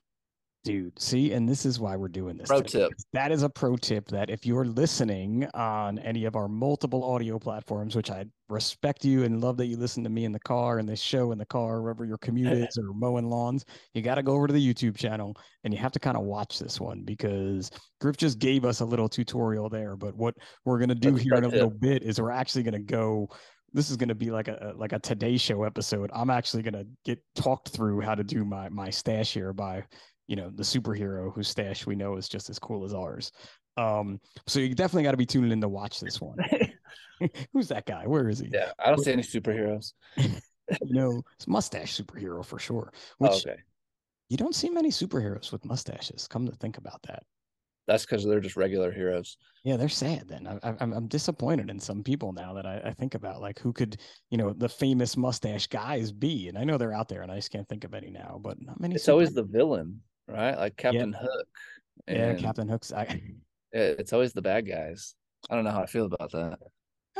[0.68, 2.46] Dude, see, and this is why we're doing this.
[2.46, 2.80] Pro today.
[2.80, 2.92] tip.
[3.14, 7.38] That is a pro tip that if you're listening on any of our multiple audio
[7.38, 10.78] platforms, which I respect you and love that you listen to me in the car
[10.78, 13.64] and this show in the car, wherever your commute is or mowing lawns,
[13.94, 16.24] you got to go over to the YouTube channel and you have to kind of
[16.24, 17.70] watch this one because
[18.02, 19.96] Griff just gave us a little tutorial there.
[19.96, 20.34] But what
[20.66, 22.78] we're going to do That's here in a little bit is we're actually going to
[22.80, 23.30] go
[23.72, 26.10] this is going to be like a like a Today Show episode.
[26.12, 29.84] I'm actually going to get talked through how to do my my stash here by
[30.28, 33.32] you know the superhero whose stash we know is just as cool as ours.
[33.76, 36.36] Um, so you definitely got to be tuning in to watch this one.
[37.52, 38.06] Who's that guy?
[38.06, 38.48] Where is he?
[38.52, 39.92] yeah i don't see any superheroes
[40.82, 42.92] You know, it's mustache superhero for sure.
[43.20, 43.56] Oh, okay
[44.28, 46.28] you don't see many superheroes with mustaches.
[46.28, 47.22] Come to think about that.
[47.86, 50.28] that's because they're just regular heroes Yeah, they're sad.
[50.28, 53.40] Then I, I, I'm I'm disappointed in some people now that I, I think about
[53.40, 53.96] like who could
[54.30, 57.36] you know the famous mustache guys be, and I know they're out there, and I
[57.36, 58.38] just can't think of any now.
[58.42, 58.94] But not many.
[58.94, 61.46] it's always the villain right like captain hook
[62.06, 62.92] yeah Captain Hooks.
[62.92, 63.02] I,
[63.72, 65.14] it- it's always the bad guys
[65.50, 66.58] i don't know how i feel about that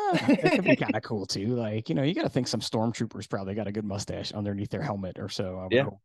[0.01, 1.49] Ah, that could be kind of cool too.
[1.57, 4.71] Like, you know, you got to think some stormtroopers probably got a good mustache underneath
[4.71, 5.67] their helmet or so.
[5.73, 5.85] Yeah.
[5.85, 5.99] hope.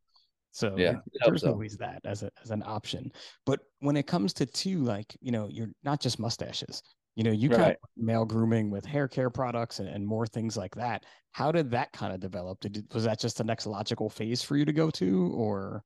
[0.51, 1.51] So Yeah, it- there's so.
[1.51, 3.12] always that as a as an option.
[3.45, 6.82] But when it comes to two, like, you know, you're not just mustaches.
[7.16, 7.78] You know, you Right.
[7.95, 11.06] male grooming with hair care products and, and more things like that.
[11.32, 12.62] How did that kind of develop?
[12.62, 15.84] Did was that just the next logical phase for you to go to, or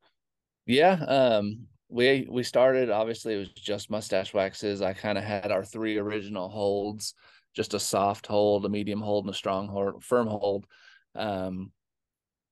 [0.68, 4.82] Yeah, um, we we started obviously it was just mustache waxes.
[4.82, 7.14] I kind of had our three original holds,
[7.56, 10.68] just a soft hold, a medium hold, and a strong hold, firm hold.
[11.16, 11.72] Um,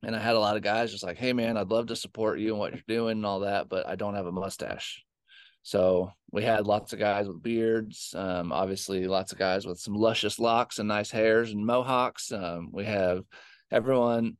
[0.01, 2.39] and I had a lot of guys just like, "Hey man, I'd love to support
[2.39, 5.03] you and what you're doing and all that, but I don't have a mustache."
[5.63, 9.95] So we had lots of guys with beards, um, obviously lots of guys with some
[9.95, 12.31] luscious locks and nice hairs and mohawks.
[12.31, 13.23] Um, we have
[13.71, 14.37] everyone,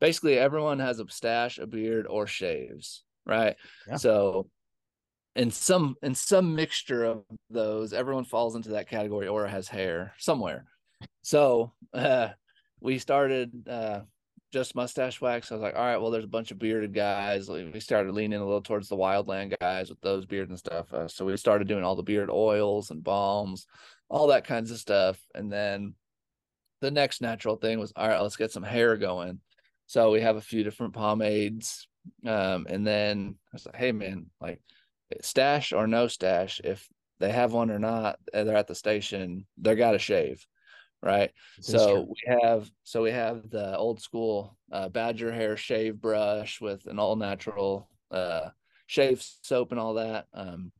[0.00, 3.56] basically everyone has a stash, a beard, or shaves, right?
[3.88, 3.96] Yeah.
[3.96, 4.50] So
[5.36, 10.12] in some in some mixture of those, everyone falls into that category or has hair
[10.18, 10.66] somewhere.
[11.22, 12.28] So uh,
[12.80, 14.00] we started uh,
[14.52, 15.50] just mustache wax.
[15.50, 17.48] I was like, all right, well, there's a bunch of bearded guys.
[17.48, 20.92] We started leaning a little towards the wildland guys with those beards and stuff.
[20.92, 23.66] Uh, so we started doing all the beard oils and balms,
[24.08, 25.20] all that kinds of stuff.
[25.34, 25.94] And then
[26.80, 29.38] the next natural thing was, all right, let's get some hair going.
[29.86, 31.86] So we have a few different pomades.
[32.26, 34.60] Um, and then I was like, hey man, like
[35.22, 36.88] stash or no stash, if
[37.18, 40.46] they have one or not, they're at the station, they got to shave,
[41.02, 41.30] right?
[41.58, 46.60] This So we have so we have the old school uh, badger hair shave brush
[46.60, 48.50] with an all natural uh,
[48.86, 50.26] shave soap and all that.
[50.32, 50.72] Um,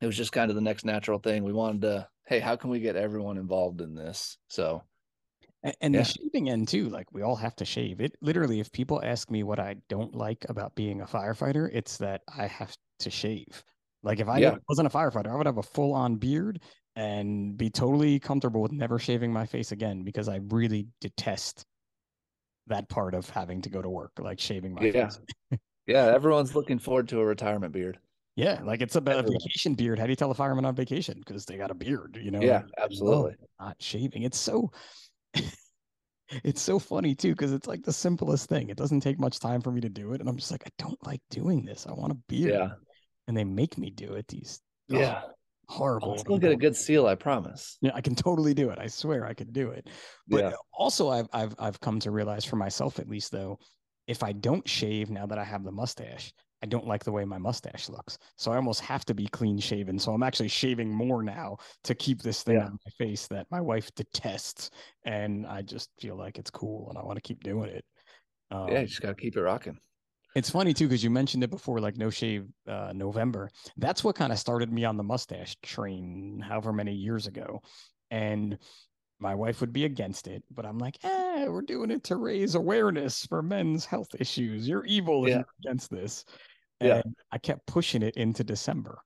[0.00, 1.44] it was just kind of the next natural thing.
[1.44, 4.36] We wanted to, hey, how can we get everyone involved in this?
[4.48, 4.82] So
[5.80, 6.00] And Yeah.
[6.02, 8.00] the shaving end too, like we all have to shave.
[8.00, 11.96] It literally, if people ask me what I don't like about being a firefighter, it's
[11.98, 13.64] that I have to shave.
[14.02, 14.56] Like if I Yeah.
[14.68, 16.62] wasn't a firefighter, I would have a full on beard
[16.96, 21.64] and be totally comfortable with never shaving my face again because I really detest
[22.66, 25.08] that part of having to go to work, like shaving my Yeah.
[25.08, 25.18] face.
[25.86, 27.98] yeah, everyone's looking forward to a retirement beard.
[28.36, 29.98] Yeah, like it's a, a vacation beard.
[29.98, 31.18] How do you tell a fireman on vacation?
[31.24, 32.42] Because they got a beard, you know?
[32.42, 33.36] Yeah, I oh, absolutely.
[33.60, 34.24] Not shaving.
[34.24, 34.72] It's so
[36.44, 38.68] it's so funny too, because it's like the simplest thing.
[38.70, 40.20] It doesn't take much time for me to do it.
[40.20, 41.86] And I'm just like, I don't like doing this.
[41.86, 42.52] I want a beard.
[42.52, 42.68] Yeah.
[43.26, 44.28] And they make me do it.
[44.28, 45.22] These Yeah.
[45.68, 46.12] horrible.
[46.12, 47.78] I'll still get a good seal, I promise.
[47.80, 48.78] Yeah, I can totally do it.
[48.78, 49.88] I swear I could do it.
[50.28, 50.48] But Yeah.
[50.48, 53.58] Uh, also I've I've I've come to realize for myself at least though,
[54.06, 56.32] if I don't shave now that I have the mustache,
[56.64, 58.16] I don't like the way my mustache looks.
[58.38, 59.98] So I almost have to be clean shaven.
[59.98, 62.64] So I'm actually shaving more now to keep this thing Yeah.
[62.64, 64.70] on my face that my wife detests.
[65.04, 67.84] And I just feel like it's cool and I want to keep doing it.
[68.50, 69.76] Um, yeah, you just gotta keep it rocking.
[70.34, 73.50] it's funny too because you mentioned it before, like no shave uh, November.
[73.76, 77.60] That's what kind of started me on the mustache train, however many years ago.
[78.10, 78.56] And
[79.20, 82.54] my wife would be against it, but I'm like, eh, we're doing it to raise
[82.54, 84.66] awareness for men's health issues.
[84.66, 86.24] You're evil if you're against this.
[86.88, 87.02] Yeah.
[87.04, 88.98] And I kept pushing it into December.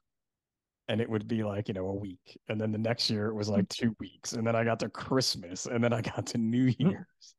[0.91, 2.39] And it would be like, you know, a week.
[2.49, 4.33] And then the next year it was like two weeks.
[4.33, 5.67] And then I got to Christmas.
[5.67, 7.35] And then I got to New Year's.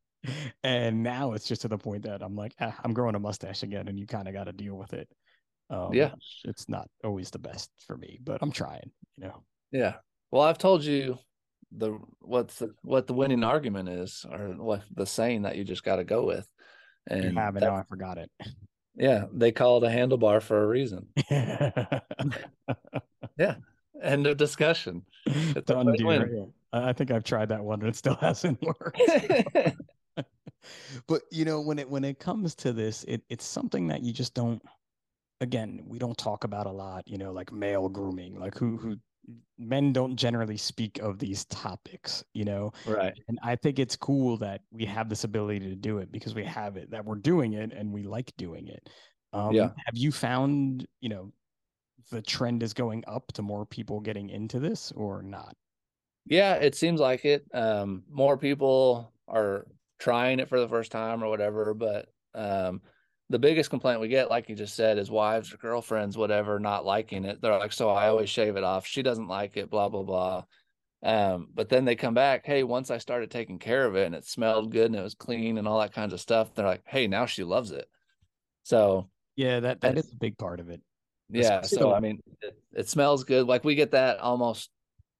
[0.63, 3.63] And now it's just to the point that I'm like, ah, I'm growing a mustache
[3.63, 5.07] again, and you kind of got to deal with it.
[5.69, 6.11] Um, Yeah.
[6.43, 9.43] It's not always the best for me, but I'm trying, you know.
[9.71, 9.95] Yeah.
[10.29, 11.17] Well, I've told you
[11.71, 15.83] the what's the, what the winning argument is, or what the saying that you just
[15.83, 16.47] got to go with.
[17.09, 17.77] You And have it that- now.
[17.77, 18.29] I forgot it.
[18.95, 21.07] Yeah, they call it a handlebar for a reason.
[23.37, 23.55] Yeah.
[24.01, 25.03] End of discussion.
[25.25, 26.27] It's Done win-win.
[26.27, 26.53] deal.
[26.73, 26.79] Yeah.
[26.79, 28.99] I I think I've tried that one and it still hasn't worked.
[31.07, 34.13] but you know, when it when it comes to this, it it's something that you
[34.13, 34.61] just don't
[35.41, 38.97] again, we don't talk about a lot, you know, like male grooming, like who who
[39.57, 42.71] men don't generally speak of these topics, you know.
[42.85, 43.13] right.
[43.27, 46.43] And I think it's cool that we have this ability to do it because we
[46.45, 48.89] have it, that we're doing it and we like doing it.
[49.33, 49.69] Um, Yeah.
[49.85, 51.31] Have you found, you know,
[52.11, 55.55] the trend is going up to more people getting into this or not?
[56.25, 57.45] Yeah, it seems like it.
[57.53, 59.67] Um, more people are
[59.99, 62.81] trying it for the first time or whatever, but um,
[63.29, 66.85] the biggest complaint we get, like you just said, is wives or girlfriends, whatever, not
[66.85, 67.41] liking it.
[67.41, 68.85] They're like, "So I always shave it off.
[68.87, 70.43] She doesn't like it." Blah blah blah.
[71.01, 74.13] Um, but then they come back, hey, once I started taking care of it and
[74.13, 76.83] it smelled good and it was clean and all that kinds of stuff, they're like,
[76.85, 77.87] hey, now she loves it.
[78.63, 80.81] So Yeah, that that That's- a big part of it.
[81.29, 83.47] yeah, so I mean, it, it smells good.
[83.47, 84.71] Like we get that almost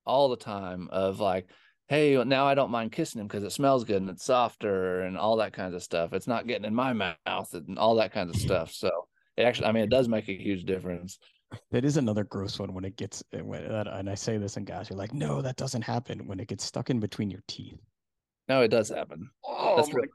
[0.05, 1.49] all the time of like,
[1.89, 5.17] hey, now I don't mind kissing him because it smells good and it's softer and
[5.17, 6.13] all that kinds of stuff.
[6.13, 8.71] It's not getting in my mouth and all that kinds of stuff.
[8.71, 11.17] So it actually, I mean, it does make a huge difference.
[11.71, 14.67] That is another gross one when it gets uh, when, and I say this and
[14.67, 17.79] guys are like, no, that doesn't happen when it gets stuck in between your teeth.
[18.47, 19.29] No, it does happen.
[19.43, 20.09] Oh, That's like,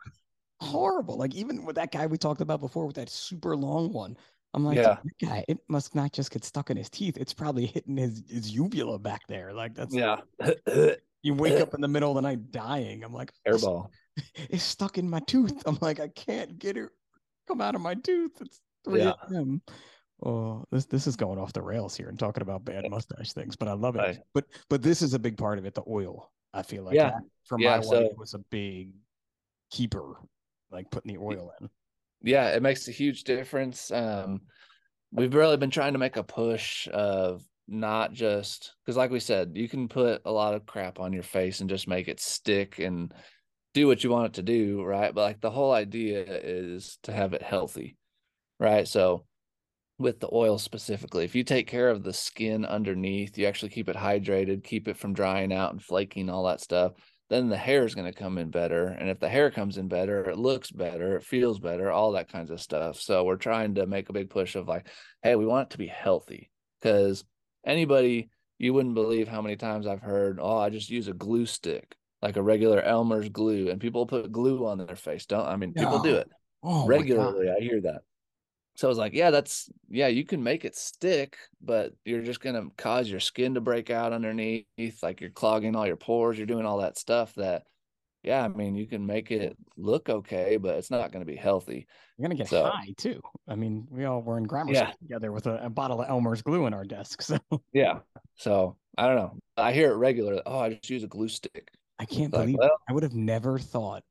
[0.60, 1.18] horrible.
[1.18, 4.16] Like even with that guy we talked about before with that super long one.
[4.54, 4.98] I'm like, Yeah.
[5.02, 7.16] that guy, it must not just get stuck in his teeth.
[7.16, 9.52] It's probably hitting his, his uvula back there.
[9.52, 10.18] Like that's Yeah.
[11.24, 13.02] you wake up in the middle of the night dying.
[13.02, 13.88] I'm like, "It's- Airball.
[14.48, 15.60] It's stuck in my tooth.
[15.66, 16.88] I'm like, I can't get it
[17.48, 18.40] come out of my tooth.
[18.40, 19.14] It's 3 Yeah.
[19.32, 19.60] a.m.
[20.24, 23.56] Oh, this this is going off the rails here and talking about bad mustache things,
[23.56, 23.98] but I love it.
[23.98, 24.18] Right.
[24.32, 26.30] But but this is a big part of it, the oil.
[26.52, 27.10] I feel like Yeah.
[27.10, 28.92] that for Yeah, my so- wife was a big
[29.72, 30.14] keeper,
[30.70, 31.68] like putting the oil in.
[32.22, 34.40] yeah it makes a huge difference um
[35.12, 39.52] we've really been trying to make a push of not just because like we said
[39.54, 42.78] you can put a lot of crap on your face and just make it stick
[42.78, 43.12] and
[43.72, 47.12] do what you want it to do right but like the whole idea is to
[47.12, 47.96] have it healthy
[48.60, 49.24] right so
[49.98, 53.88] with the oil specifically if you take care of the skin underneath you actually keep
[53.88, 56.92] it hydrated keep it from drying out and flaking all that stuff
[57.30, 58.86] then the hair is going to come in better.
[58.86, 62.30] And if the hair comes in better, it looks better, it feels better, all that
[62.30, 63.00] kinds of stuff.
[63.00, 64.86] So we're trying to make a big push of like,
[65.22, 66.50] hey, we want it to be healthy
[66.80, 67.24] because
[67.64, 71.46] anybody, you wouldn't believe how many times I've heard, oh, I just use a glue
[71.46, 75.26] stick, like a regular Elmer's glue, and people put glue on their face.
[75.26, 76.30] Don't I mean people do it
[76.62, 77.50] Oh, regularly.
[77.50, 78.02] I hear that.
[78.76, 82.40] So I was like, yeah, that's yeah, you can make it stick, but you're just
[82.40, 86.46] gonna cause your skin to break out underneath, like you're clogging all your pores, you're
[86.46, 87.64] doing all that stuff that
[88.24, 91.86] yeah, I mean you can make it look okay, but it's not gonna be healthy.
[92.16, 93.20] You're gonna get So- high too.
[93.48, 94.86] I mean, we all were in grammar Yeah.
[94.92, 97.22] school together with a, a bottle of Elmer's glue in our desk.
[97.22, 97.38] So
[97.72, 98.00] Yeah.
[98.36, 99.38] So I don't know.
[99.56, 100.42] I hear it regularly.
[100.46, 101.70] Oh, I just use a glue stick.
[101.98, 104.02] I can't Like, believe well- I would have never thought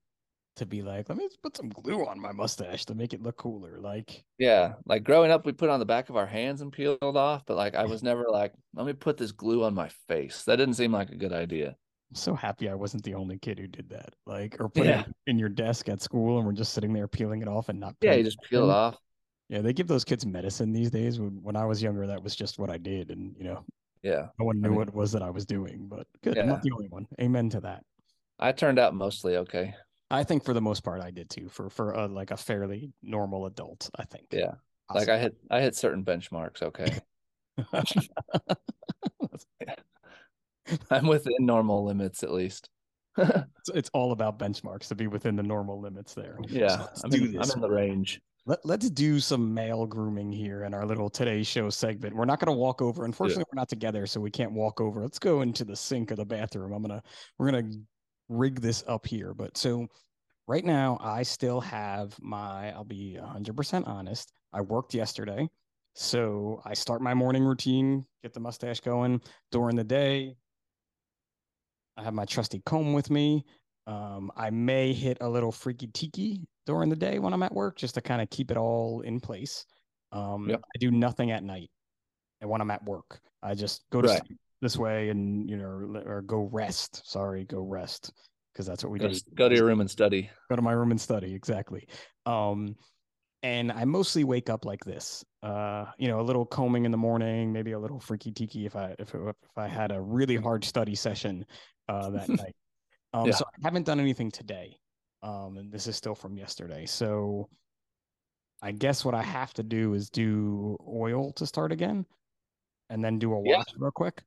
[0.58, 3.24] to be like, let me just put some glue on my mustache to make it
[3.24, 3.80] look cooler.
[3.82, 4.74] Like, Yeah.
[4.86, 7.58] Like growing up, we put on the back of our hands and peeled off, but
[7.58, 10.44] like I was never like, let me put this glue on my face.
[10.44, 11.76] That didn't seem like a good idea.
[12.16, 14.14] So happy I wasn't the only kid who did that.
[14.26, 15.02] Like, or put Yeah.
[15.02, 17.80] it in your desk at school and we're just sitting there peeling it off and
[17.80, 17.96] not.
[18.02, 18.98] Yeah, you just peel it off.
[19.50, 21.20] Yeah, they give those kids medicine these days.
[21.20, 23.66] When, when I was younger, that was just what I did, and you know,
[24.02, 24.28] Yeah.
[24.40, 25.88] no one I knew mean- what it was that I was doing.
[25.88, 27.06] But good, I'm not the only one.
[27.20, 27.84] Amen to that.
[28.40, 29.76] I turned out mostly okay.
[30.10, 31.50] I think for the most part, I did too.
[31.50, 34.28] For for a, like a fairly normal adult, I think.
[34.32, 34.54] Yeah.
[34.94, 36.62] Like I hit I hit certain benchmarks.
[36.64, 37.00] Okay.
[40.92, 42.70] I'm within normal limits at least.
[43.18, 46.38] it's, it's all about benchmarks to be within the normal limits there.
[46.48, 46.82] So yeah.
[46.82, 47.40] let's I'm in.
[47.40, 48.20] I'm in the range.
[48.46, 52.16] Let, let's do some male grooming here in our little today show segment.
[52.16, 53.06] We're not going to walk over.
[53.06, 55.02] Unfortunately, we're not together, so we can't walk over.
[55.02, 56.74] Let's go into the sink of the bathroom.
[56.74, 57.02] I'm gonna
[57.38, 57.72] we're gonna
[58.30, 59.34] rig this up here.
[59.34, 59.88] But so
[60.48, 62.72] right now, I still have my.
[62.72, 64.34] I'll be 100% honest.
[64.52, 65.48] I worked yesterday,
[65.94, 70.36] so I start my morning routine, get the mustache going during the day.
[71.98, 73.46] I have my trusty comb with me.
[73.86, 77.76] Um, I may hit a little freaky tiki during the day when I'm at work
[77.78, 79.66] just to kind of keep it all in place.
[80.12, 80.62] Um, Yep.
[80.64, 81.70] I do nothing at night
[82.42, 83.20] and when I'm at work.
[83.42, 84.26] I just go to Right.
[84.26, 87.02] sleep this way and, you know, or, or go rest.
[87.10, 88.14] Sorry, go rest
[88.54, 89.20] because that's what we Go do.
[89.36, 90.30] go to your room and study.
[90.50, 91.34] Go to my room and study.
[91.34, 91.88] Exactly.
[92.26, 92.76] Um,
[93.42, 95.26] and I mostly wake up like this.
[95.44, 98.78] Uh, you know, a little combing in the morning, maybe a little freaky tiki if
[98.78, 101.46] I if it, if I had a really hard study session
[101.90, 102.56] uh, that night.
[103.14, 103.34] Um, Yeah.
[103.34, 104.78] So I haven't done anything today.
[105.22, 106.86] Um, and this is still from yesterday.
[106.86, 107.50] So
[108.62, 112.06] I guess what I have to do is do oil to start again
[112.90, 113.58] and then do a Yeah.
[113.58, 114.24] wash real quick.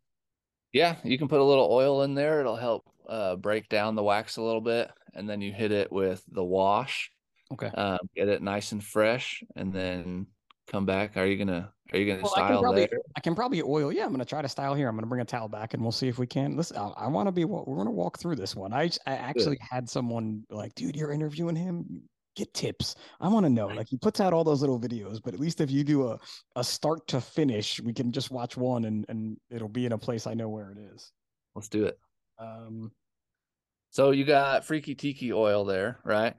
[0.72, 2.40] Yeah, you can put a little oil in there.
[2.40, 5.90] It'll help uh, break down the wax a little bit, and then you hit it
[5.90, 7.10] with the wash.
[7.50, 7.68] Okay.
[7.68, 10.26] Um, get it nice and fresh, and then
[10.66, 11.16] come back.
[11.16, 13.00] Are you gonna Are you gonna Well, I can style probably there?
[13.16, 13.92] I can probably oil.
[13.92, 14.88] Yeah, I'm gonna try to style here.
[14.88, 16.56] I'm gonna bring a towel back and we'll see if we can.
[16.56, 17.44] Listen, I, I want to be.
[17.44, 18.72] We're gonna walk through this one.
[18.72, 22.02] I I actually had someone like, dude, you're interviewing him.
[22.34, 22.96] Get tips.
[23.18, 23.68] I want to know.
[23.68, 26.18] Like he puts out all those little videos, but at least if you do a
[26.54, 29.98] a start to finish, we can just watch one and and it'll be in a
[29.98, 31.12] place I know where it is.
[31.54, 31.98] Let's do it.
[32.38, 32.92] Um.
[33.88, 36.34] So you got Freaky Tiki oil there, right?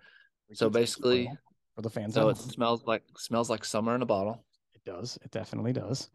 [0.54, 1.32] So basically-
[1.78, 2.16] for the fans.
[2.16, 2.50] So it home.
[2.50, 4.44] smells like smells like summer in a bottle.
[4.74, 5.18] it does.
[5.24, 6.10] It definitely does.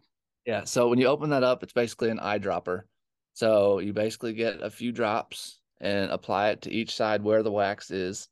[0.45, 0.65] Yeah.
[0.65, 2.81] So when you open that up, it's basically an eyedropper.
[3.35, 7.53] So you basically get a few drops and apply it to each side where the
[7.53, 8.29] wax is.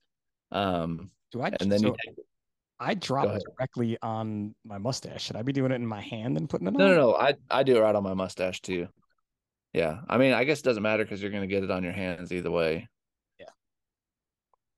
[0.51, 1.53] Um, Do I?
[1.61, 2.17] and then so you take
[2.81, 3.43] I drop ahead.
[3.57, 5.23] directly on my mustache.
[5.23, 6.79] Should I be doing it in my hand and putting it on?
[6.79, 7.15] no, no, no.
[7.15, 8.89] I I do it right on my mustache too.
[9.73, 10.01] Yeah.
[10.09, 12.33] I mean, I guess it doesn't matter because you're gonna get it on your hands
[12.33, 12.89] either way.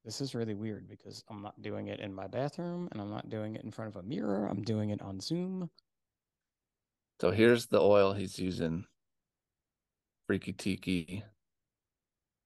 [0.04, 3.30] This is really weird because I'm not doing it in my bathroom and I'm not
[3.30, 4.46] doing it in front of a mirror.
[4.46, 5.70] I'm doing it on Zoom.
[7.20, 8.84] So here's the oil he's using.
[10.26, 11.22] Freaky Tiki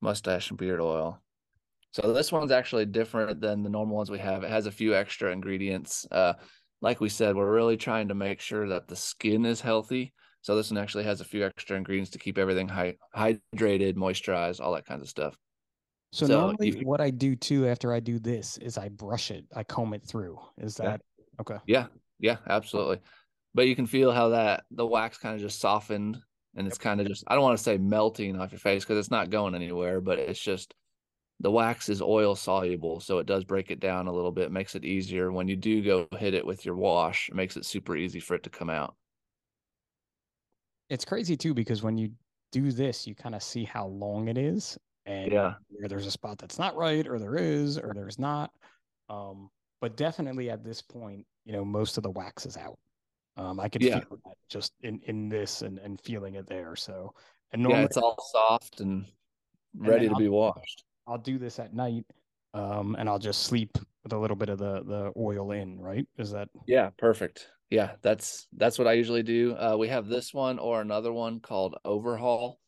[0.00, 1.20] mustache and beard oil.
[1.92, 4.44] So this one's actually different than the normal ones we have.
[4.44, 6.06] It has a few extra ingredients.
[6.10, 6.34] Uh,
[6.82, 10.12] like we said, we're really trying to make sure that the skin is healthy.
[10.42, 14.60] So this one actually has a few extra ingredients to keep everything hy- hydrated, moisturized,
[14.60, 15.36] all that kinds of stuff.
[16.12, 19.30] So, So normally, you- what I do too after I do this is I brush
[19.30, 20.38] it, I comb it through.
[20.58, 20.84] Is Yeah.
[20.92, 21.02] that
[21.40, 21.58] okay?
[21.66, 21.88] Yeah,
[22.18, 22.50] yeah, oh.
[22.52, 23.00] absolutely.
[23.54, 26.22] But you can feel how that the wax kind of just softened
[26.54, 28.98] and it's kind of just I don't want to say melting off your face because
[28.98, 30.74] it's not going anywhere, but it's just
[31.40, 34.74] the wax is oil soluble, so it does break it down a little bit, makes
[34.74, 37.96] it easier when you do go hit it with your wash, it makes it super
[37.96, 38.96] easy for it to come out.
[40.88, 42.12] It's crazy too because when you
[42.52, 45.54] do this, you kind of see how long it is and Yeah.
[45.70, 48.50] where there's a spot that's not right or there is or there's not.
[49.08, 49.48] Um,
[49.80, 52.78] but definitely at this point, you know, most of the wax is out.
[53.36, 54.00] Um, I could Yeah.
[54.00, 56.74] feel that just in in this and and feeling it there.
[56.76, 57.14] So
[57.52, 59.06] and Yeah, normally it's all soft and
[59.76, 60.84] ready to I'll- be washed.
[61.06, 62.04] I'll do this at night,
[62.54, 65.78] um, and I'll just sleep with a little bit of the the oil in.
[65.80, 66.08] Right?
[66.18, 67.48] Is that Yeah, perfect.
[67.70, 69.54] Yeah, that's that's what I usually do.
[69.56, 72.58] Uh, we have this one or another one called Overhaul.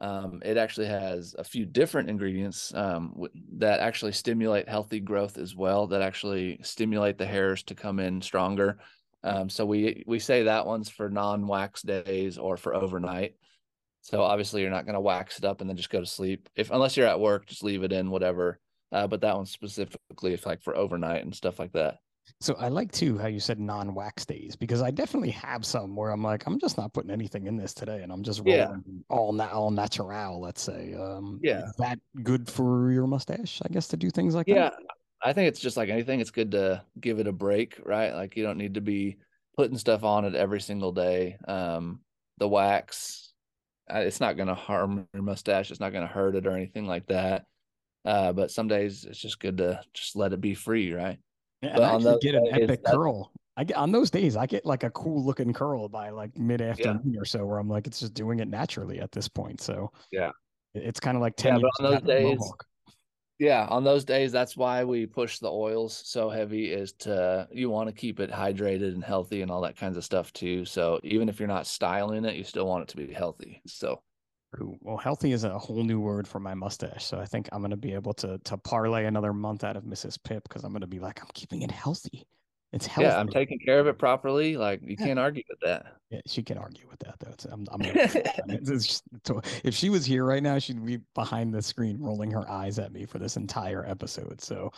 [0.00, 5.38] Um, it actually has a few different ingredients um, w- that actually stimulate healthy growth
[5.38, 5.88] as well.
[5.88, 8.78] That actually stimulate the hairs to come in stronger.
[9.24, 13.34] Um, so we we say that one's for non-wax days or for overnight.
[14.02, 16.48] So obviously you're not going to wax it up and then just go to sleep.
[16.54, 18.60] If unless you're at work, just leave it in whatever.
[18.92, 21.98] Uh, but that one's specifically if like for overnight and stuff like that.
[22.40, 22.54] So?
[22.58, 26.22] I like too how you said non-wax days because I definitely have some where I'm
[26.22, 28.54] like I'm just not putting anything in this today, and I'm just rolling
[28.86, 29.00] Yeah.
[29.08, 30.40] all na- all natural.
[30.40, 30.94] Let's say.
[30.94, 31.64] Um, Yeah.
[31.66, 33.60] Is that good for your mustache?
[33.64, 34.74] I guess to do things like Yeah, that.
[35.22, 36.20] I think it's just like anything.
[36.20, 38.12] It's good to give it a break, right?
[38.14, 39.16] Like you don't need to be
[39.56, 41.36] putting stuff on it every single day.
[41.48, 42.00] Um,
[42.38, 43.32] the wax,
[43.92, 45.70] uh, it's not going to harm your mustache.
[45.72, 47.46] It's not going to hurt it or anything like that.
[48.04, 51.18] Uh, but some days it's just good to just let it be free, right?
[51.62, 53.32] Yeah, I on actually those get an days, epic curl.
[53.56, 54.36] I get on those days.
[54.36, 57.68] I get like a cool looking curl by like mid afternoon or so, where I'm
[57.68, 59.60] like, it's just doing it naturally at this point.
[59.60, 60.30] So Yeah.
[60.74, 62.52] it's kind of like Yeah, ten but years on those days-
[63.40, 67.70] Yeah, on those days, that's why we push the oils so heavy is to you
[67.70, 70.64] want to keep it hydrated and healthy and all that kinds of stuff too.
[70.64, 73.60] So even if you're not styling it, you still want it to be healthy.
[73.66, 74.02] So
[74.54, 74.76] True.
[74.80, 77.04] Well, healthy is a whole new word for my mustache.
[77.04, 79.84] So I think I'm going to be able to to parlay another month out of
[79.84, 80.18] Mrs.
[80.22, 82.26] Pip because I'm going to be like, I'm keeping it healthy.
[82.72, 83.08] It's healthy.
[83.08, 84.56] yeah, I'm taking care of it properly.
[84.56, 85.06] Like you Yeah.
[85.06, 85.86] can't argue with that.
[86.10, 87.30] Yeah, she can argue with that though.
[87.32, 89.04] It's, I'm, I'm it's- it's just-
[89.64, 92.92] if she was here right now, she'd be behind the screen rolling her eyes at
[92.92, 94.40] me for this entire episode.
[94.40, 94.70] So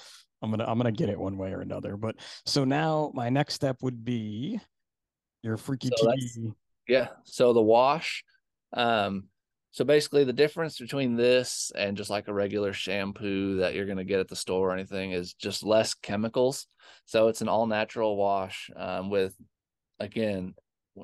[0.43, 1.97] I'm gonna I'm gonna get it one way or another.
[1.97, 2.16] But
[2.47, 4.61] so now my next step would be
[5.43, 6.12] your freaky So
[6.89, 7.09] Yeah.
[7.25, 8.25] So the wash,
[8.73, 9.25] um,
[9.71, 14.05] so basically the difference between this and just like a regular shampoo that you're gonna
[14.05, 16.66] get at the store or anything is just less chemicals.
[17.05, 19.35] So it's an all natural wash um, with,
[19.99, 20.55] again,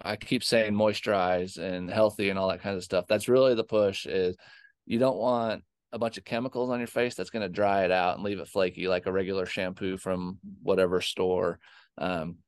[0.04, 3.06] I keep saying moisturize and healthy and all that kind of stuff.
[3.08, 4.06] That's really the push.
[4.06, 4.36] Is
[4.84, 5.62] you don't want
[5.92, 8.48] a bunch of chemicals on your face that's gonna dry it out and leave it
[8.48, 11.60] flaky like a regular shampoo from whatever store.
[11.98, 12.38] Um,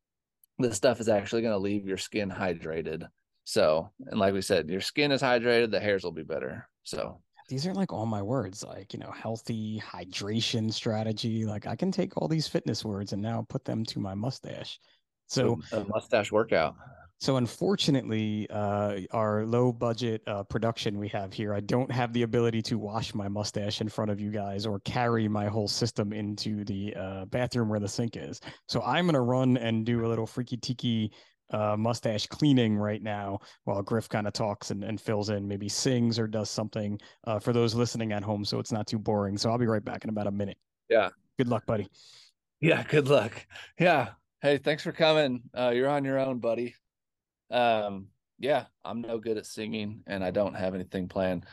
[0.59, 3.07] this stuff is actually going to leave your skin hydrated.
[3.49, 6.69] So, and like we said, your skin is hydrated, the hairs will be better.
[6.83, 11.47] So, these are like all my words, like, you know, healthy hydration strategy.
[11.47, 14.79] Like I can take all these fitness words and now put them to my mustache.
[15.29, 16.75] So a mustache workout.
[17.21, 22.25] So unfortunately, uh, our low budget uh, production we have here, I don't have the
[22.25, 26.13] ability to wash my mustache in front of you guys or carry my whole system
[26.13, 28.43] into the uh, bathroom where the sink is.
[28.67, 31.13] So I'm gonna run and do a little freaky tiki
[31.51, 35.69] uh, mustache cleaning right now while Griff kind of talks and, and fills in, maybe
[35.69, 39.39] sings or does something uh, for those listening at home, so it's not too boring.
[39.39, 40.59] So I'll be right back in about a minute.
[40.89, 41.11] Yeah.
[41.39, 41.89] Good luck, buddy.
[42.61, 42.83] Yeah.
[42.83, 43.47] Good luck.
[43.79, 44.11] Yeah.
[44.41, 45.43] Hey, thanks for coming.
[45.57, 46.75] Uh, you're on your own, buddy.
[47.51, 51.45] Um, yeah, I'm no good at singing and I don't have anything planned.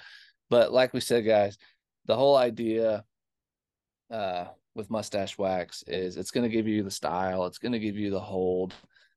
[0.50, 1.58] But like we said, guys,
[2.06, 3.04] the whole idea
[4.12, 7.80] uh with mustache wax is it's going to give you the style, it's going to
[7.80, 8.74] give you the hold.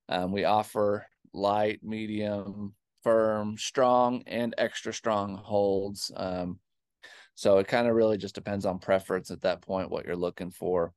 [0.08, 6.10] Um, we offer light, medium, firm, strong, and extra strong holds.
[6.16, 6.58] Um,
[7.34, 10.50] so it kind of really just depends on preference at that point, what you're looking
[10.50, 10.92] for.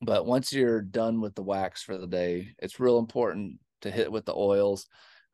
[0.00, 4.10] But once you're done with the wax for the day, it's real important to hit
[4.10, 4.86] with the oils.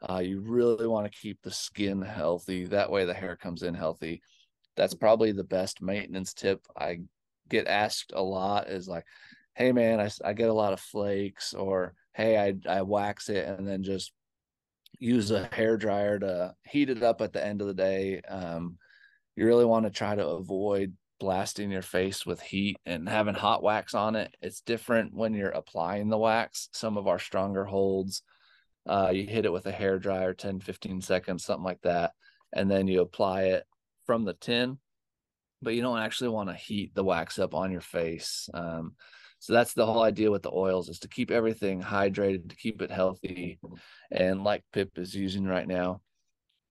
[0.09, 2.65] Uh, you really want to keep the skin healthy.
[2.67, 4.23] That way, the hair comes in healthy.
[4.77, 7.01] That's probably the best maintenance tip I
[7.49, 9.05] get asked a lot is like,
[9.55, 13.47] hey, man, I, I get a lot of flakes, or hey, I, I wax it
[13.47, 14.13] and then just
[14.99, 18.21] use a hair dryer to heat it up at the end of the day.
[18.21, 18.79] Um,
[19.37, 23.63] you really want to try to avoid blasting your face with heat and having hot
[23.63, 24.35] wax on it.
[24.41, 26.69] It's different when you're applying the wax.
[26.73, 28.23] Some of our stronger holds
[28.87, 32.13] uh, you hit it with a hair dryer 10, 15 seconds, something like that.
[32.53, 33.65] And then you apply it
[34.07, 34.79] from the tin,
[35.63, 38.49] but you don't actually want to heat the wax up on your face.
[38.53, 38.95] Um,
[39.45, 42.81] so that's the whole idea with the oils is to keep everything hydrated, to keep
[42.81, 43.59] it healthy.
[44.11, 46.01] And like Pip is using right now,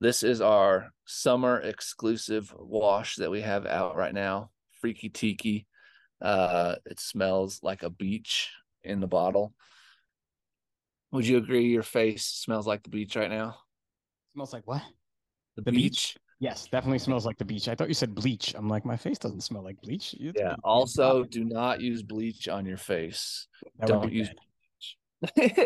[0.02, 4.50] this is our summer exclusive wash that we have out right now.
[4.82, 5.68] Freaky Tiki.
[6.20, 8.50] Uh, it smells like a beach
[8.84, 9.54] in the bottle.
[11.12, 13.56] Would you agree your face smells like the beach right now?
[14.34, 14.82] Smells like what?
[15.58, 16.16] The, the beach?
[16.16, 16.18] beach?
[16.40, 17.68] Yes, definitely smells like the beach.
[17.68, 18.54] I thought you said bleach.
[18.58, 20.16] I'm like, my face doesn't smell like bleach.
[20.20, 20.56] It's yeah.
[20.64, 23.48] Also, do not use bleach on your face.
[23.80, 25.64] That Don't use bleach.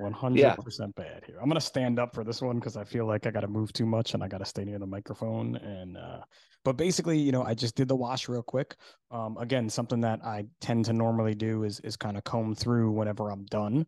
[0.00, 0.54] 100% yeah.
[0.96, 1.36] bad here.
[1.40, 3.48] I'm going to stand up for this one because I feel like I got to
[3.48, 5.56] move too much and I got to stay near the microphone.
[5.56, 6.20] And, uh,
[6.64, 8.76] but basically, you know, I just did the wash real quick.
[9.10, 12.92] Um, again, something that I tend to normally do is, is kind of comb through
[12.92, 13.86] whenever I'm done.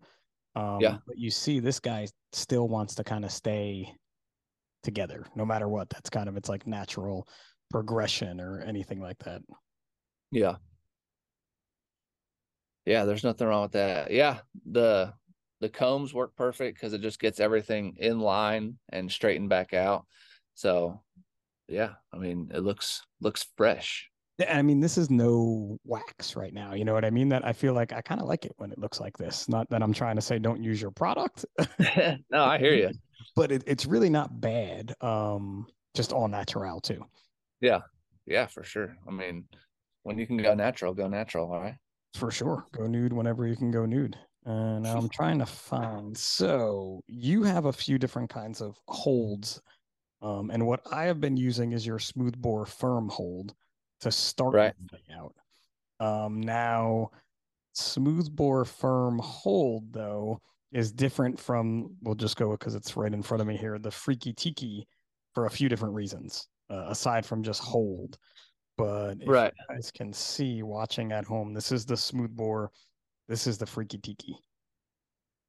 [0.54, 0.98] Um, yeah.
[1.06, 3.92] But you see, this guy still wants to kind of stay
[4.82, 5.90] together no matter what.
[5.90, 7.26] That's kind of its like natural
[7.70, 9.42] progression or anything like that.
[10.30, 10.56] Yeah.
[12.86, 14.10] Yeah, there's nothing wrong with that.
[14.10, 15.12] Yeah, the
[15.60, 20.06] the combs work perfect because it just gets everything in line and straightened back out.
[20.54, 21.02] So,
[21.68, 24.08] yeah, I mean, it looks looks fresh.
[24.48, 26.74] I mean, this is no wax right now.
[26.74, 27.28] You know what I mean?
[27.28, 29.48] That I feel like I kind of like it when it looks like this.
[29.48, 31.44] Not that I'm trying to say don't use your product.
[32.30, 32.90] no, I hear you.
[33.34, 34.94] But it, it's really not bad.
[35.00, 37.04] Um, just all natural too.
[37.60, 37.80] Yeah,
[38.26, 38.96] yeah, for sure.
[39.06, 39.44] I mean,
[40.02, 41.52] when you can go natural, go natural.
[41.52, 41.76] All right.
[42.14, 44.16] For sure, go nude whenever you can go nude.
[44.44, 46.16] And I'm trying to find.
[46.16, 49.60] So you have a few different kinds of holds,
[50.22, 53.54] um, and what I have been using is your smoothbore firm hold
[54.00, 54.74] to start right.
[55.16, 55.34] out.
[56.00, 57.10] Um, now,
[57.74, 60.40] smoothbore firm hold though
[60.72, 61.94] is different from.
[62.02, 63.78] We'll just go because it's right in front of me here.
[63.78, 64.86] The freaky tiki
[65.34, 68.18] for a few different reasons, uh, aside from just hold.
[68.76, 69.52] But right.
[69.58, 72.70] you guys can see watching at home, this is the smooth bore
[73.28, 74.38] This is the freaky tiki.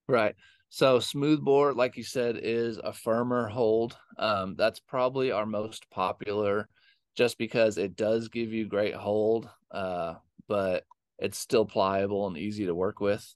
[0.08, 0.36] Right.
[0.70, 3.98] So smooth bore like you said, is a firmer hold.
[4.18, 6.70] Um, that's probably our most popular
[7.16, 10.16] just because it does give you great hold, uh,
[10.48, 10.86] but
[11.18, 13.36] it's still pliable and easy to work with.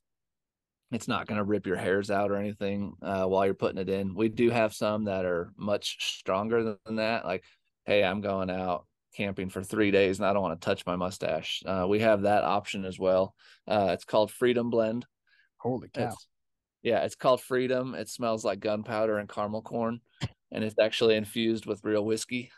[0.94, 3.89] It's not going to rip your hairs out or anything uh, while you're putting it
[3.89, 4.14] in.
[4.14, 7.26] We do have some that are much stronger than that.
[7.26, 7.44] Like,
[7.86, 8.86] hey, I'm going out
[9.16, 11.64] camping for three days and I don't want to touch my mustache.
[11.66, 13.36] Uh, we have that option as well.
[13.68, 15.06] Uh, it's called Freedom Blend.
[15.58, 16.06] Holy cow.
[16.06, 16.28] It's,
[16.82, 17.96] yeah, it's called Freedom.
[17.96, 20.02] It smells like gunpowder and caramel corn,
[20.52, 22.52] and it's actually infused with real whiskey.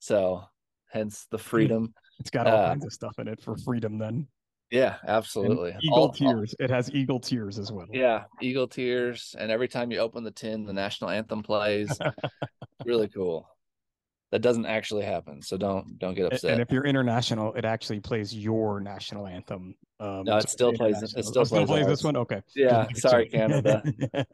[0.00, 0.44] So
[0.90, 1.94] hence the freedom.
[2.18, 4.26] It's got all uh, kinds of stuff in it for freedom then.
[4.70, 5.70] Yeah, absolutely.
[5.70, 6.54] And eagle all, tears.
[6.58, 7.86] All, it has eagle tears as well.
[7.92, 9.34] Yeah, eagle tears.
[9.38, 11.96] And every time you open the tin, the national anthem plays.
[12.84, 13.48] really cool.
[14.30, 16.50] That doesn't actually happen, so don't don't get upset.
[16.50, 19.76] And if you're international, it actually plays your national anthem.
[20.00, 21.00] Um, no, it still plays.
[21.02, 22.16] It still, oh, still plays, plays this one.
[22.16, 22.42] Okay.
[22.56, 22.88] Yeah.
[22.96, 23.80] Sorry, Canada.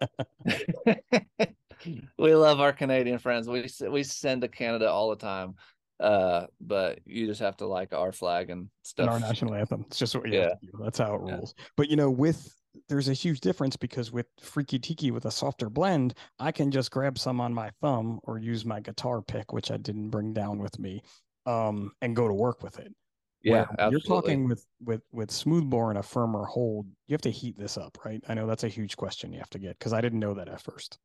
[2.19, 3.47] we love our Canadian friends.
[3.47, 5.57] We we send to Canada all the time.
[6.01, 9.09] Uh, but you just have to like our flag and and stuff.
[9.11, 9.85] our national anthem.
[9.89, 10.49] It's just what you Yeah.
[10.49, 10.73] have to do.
[10.83, 11.35] That's how it Yeah.
[11.35, 11.55] rolls.
[11.77, 12.55] But you know, with
[12.89, 16.91] there's a huge difference because with Freaky Tiki with a softer blend, I can just
[16.91, 20.59] grab some on my thumb or use my guitar pick, which I didn't bring down
[20.59, 21.03] with me,
[21.47, 22.95] um, and go to work with it.
[23.43, 23.91] yeah, absolutely.
[23.91, 26.87] You're talking with with with smoothbore and a firmer hold.
[27.09, 28.23] You have to heat this up, right?
[28.29, 30.49] I know that's a huge question you have to get because I didn't know that
[30.49, 30.99] at first.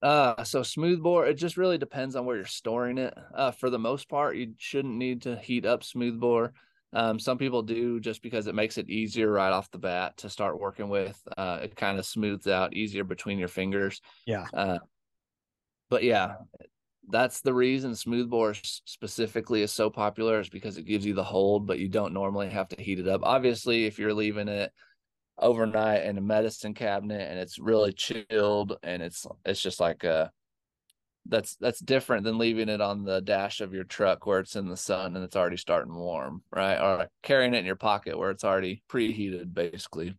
[0.00, 3.14] Uh, so smoothbore, it just really depends on where you're storing it.
[3.34, 6.52] Uh, for the most part, you shouldn't need to heat up smoothbore.
[6.92, 10.30] Um, some people do just because it makes it easier right off the bat to
[10.30, 11.20] start working with.
[11.36, 14.00] Uh, it kind of smooths out easier between your fingers.
[14.26, 14.46] Yeah.
[14.54, 14.78] Uh,
[15.90, 16.34] but yeah,
[17.10, 21.66] that's the reason smoothbore specifically is so popular is because it gives you the hold,
[21.66, 23.22] but you don't normally have to heat it up.
[23.24, 24.72] Obviously, if you're leaving it
[25.38, 30.28] overnight in a medicine cabinet and it's really chilled and it's it's just like uh
[31.26, 34.68] that's that's different than leaving it on the dash of your truck where it's in
[34.68, 36.78] the sun and it's already starting warm right?
[36.78, 40.14] Or carrying it in your pocket where it's already preheated basically.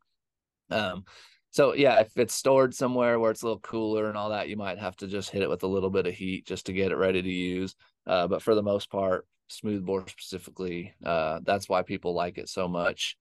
[0.70, 1.03] Um
[1.51, 4.55] so yeah if it's stored somewhere where it's a little cooler and all that you
[4.55, 6.91] might have to just hit it with a little bit of heat just to get
[6.91, 7.76] it ready to use.
[8.05, 12.67] Uh but for the most part smoothbore specifically uh that's why people like it so
[12.67, 13.17] much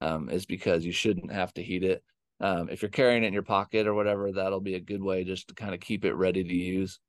[0.00, 2.02] um, is because you shouldn't have to heat it.
[2.40, 5.24] Um, if you're carrying it in your pocket or whatever, that'll be a good way
[5.24, 7.00] just to kind of keep it ready to use.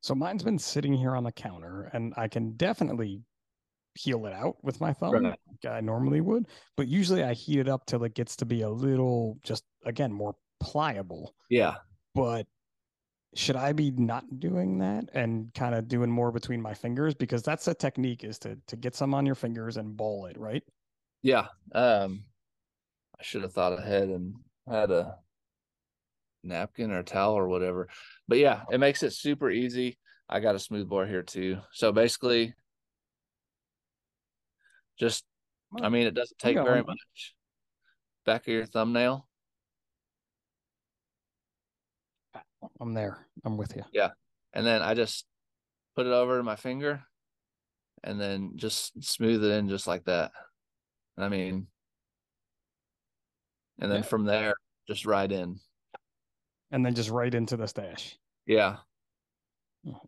[0.00, 3.22] So mine's been sitting here on the counter, and I can definitely
[3.94, 5.38] peel it out with my thumb, Right.
[5.62, 6.48] like I normally would.
[6.76, 10.12] But usually I heat it up till it gets to be a little, just again,
[10.12, 11.34] more pliable.
[11.50, 11.76] Yeah.
[12.14, 12.46] But
[13.34, 17.14] should I be not doing that and kind of doing more between my fingers?
[17.14, 20.38] Because that's a technique is to to get some on your fingers and ball it,
[20.38, 20.62] right?
[21.22, 21.46] Yeah.
[21.72, 22.24] Um,
[23.18, 24.34] I should have thought ahead and
[24.68, 25.16] had a
[26.42, 27.88] napkin or towel or whatever.
[28.28, 29.98] But yeah, it makes it super easy.
[30.28, 31.58] I got a smooth bore here too.
[31.72, 32.54] So basically,
[34.98, 35.24] just,
[35.80, 36.86] I mean, it doesn't take very going.
[36.86, 37.34] much.
[38.24, 39.28] Back of your thumbnail.
[42.80, 43.26] I'm there.
[43.44, 43.82] I'm with you.
[43.92, 44.10] Yeah.
[44.52, 45.26] And then I just
[45.94, 47.02] put it over my finger
[48.02, 50.32] and then just smooth it in just like that.
[51.18, 51.66] I mean,
[53.78, 54.06] and then Yeah.
[54.06, 54.54] from there,
[54.88, 55.56] just right in.
[56.70, 58.18] And then just right into the stash.
[58.46, 58.78] Yeah.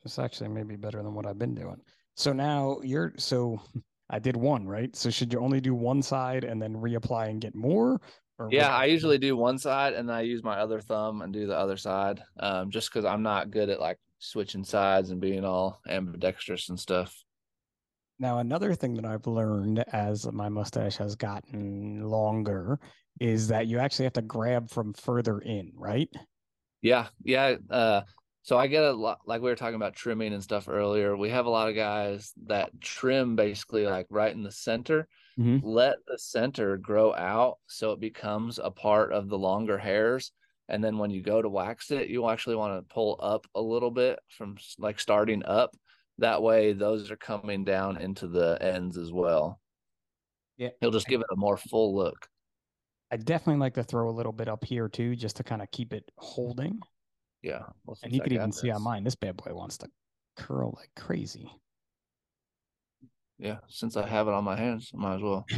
[0.03, 1.81] This actually may be better than what I've been doing.
[2.17, 3.61] So now you're so
[4.11, 4.95] I did one, right?
[4.97, 8.01] So should you only do one side and then reapply and get more?
[8.39, 8.75] Or Yeah.
[8.75, 11.57] I usually do one side and then I use my other thumb and do the
[11.57, 12.23] other side.
[12.41, 16.81] Um, just because I'm not good at like switching sides and being all ambidextrous and
[16.81, 17.15] stuff.
[18.21, 22.81] Now another thing that I've learned as my mustache has gotten longer
[23.21, 26.09] is that you actually have to grab from further in, right?
[26.81, 27.57] Yeah, yeah.
[27.69, 28.03] Uh,
[28.43, 31.17] so I get a lot, like we were talking about trimming and stuff earlier.
[31.17, 35.61] We have a lot of guys that trim basically like right in the center, Mhm.
[35.61, 40.33] let the center grow out so it becomes a part of the longer hairs.
[40.69, 43.61] And then when you go to wax it, you actually want to pull up a
[43.61, 45.77] little bit from like starting up.
[46.19, 49.61] That way, those are coming down into the ends as well.
[50.57, 50.71] Yeah.
[50.81, 52.27] He'll just give it a more full look.
[53.11, 55.71] I definitely like to throw a little bit up here too, just to kind of
[55.71, 56.81] keep it holding.
[57.43, 57.63] Yeah.
[57.87, 59.89] Well, And you I could got even see on mine, this bad boy wants to
[60.37, 61.51] curl like crazy.
[63.39, 63.59] Yeah.
[63.69, 65.47] Since I have it on my hands, might as well.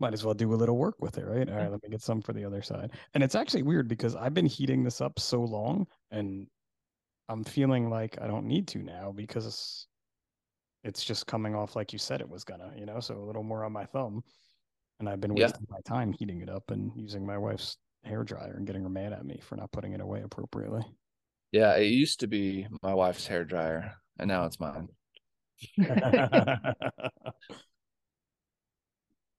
[0.00, 1.48] Might as well do a little work with it, right?
[1.48, 1.72] All right, mm-hmm.
[1.72, 2.90] let me get some for the other side.
[3.14, 6.48] And it's actually weird because I've been heating this up so long and
[7.28, 9.86] I'm feeling like I don't need to now because
[10.82, 13.42] it's just coming off like you said it was gonna, you know, so a little
[13.42, 14.22] more on my thumb.
[15.00, 15.46] And I've been Yeah.
[15.46, 18.88] wasting my time heating it up and using my wife's hair dryer and getting her
[18.88, 20.84] mad at me for not putting it away appropriately.
[21.52, 24.88] Yeah, it used to be my wife's hair dryer, and now it's mine.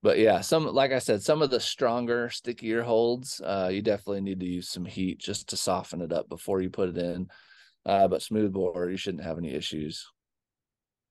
[0.02, 4.20] But yeah, some like I said, some of the stronger, stickier holds, uh, you definitely
[4.20, 7.28] need to use some heat just to soften it up before you put it in.
[7.86, 10.04] Uh, but smooth bore, you shouldn't have any issues.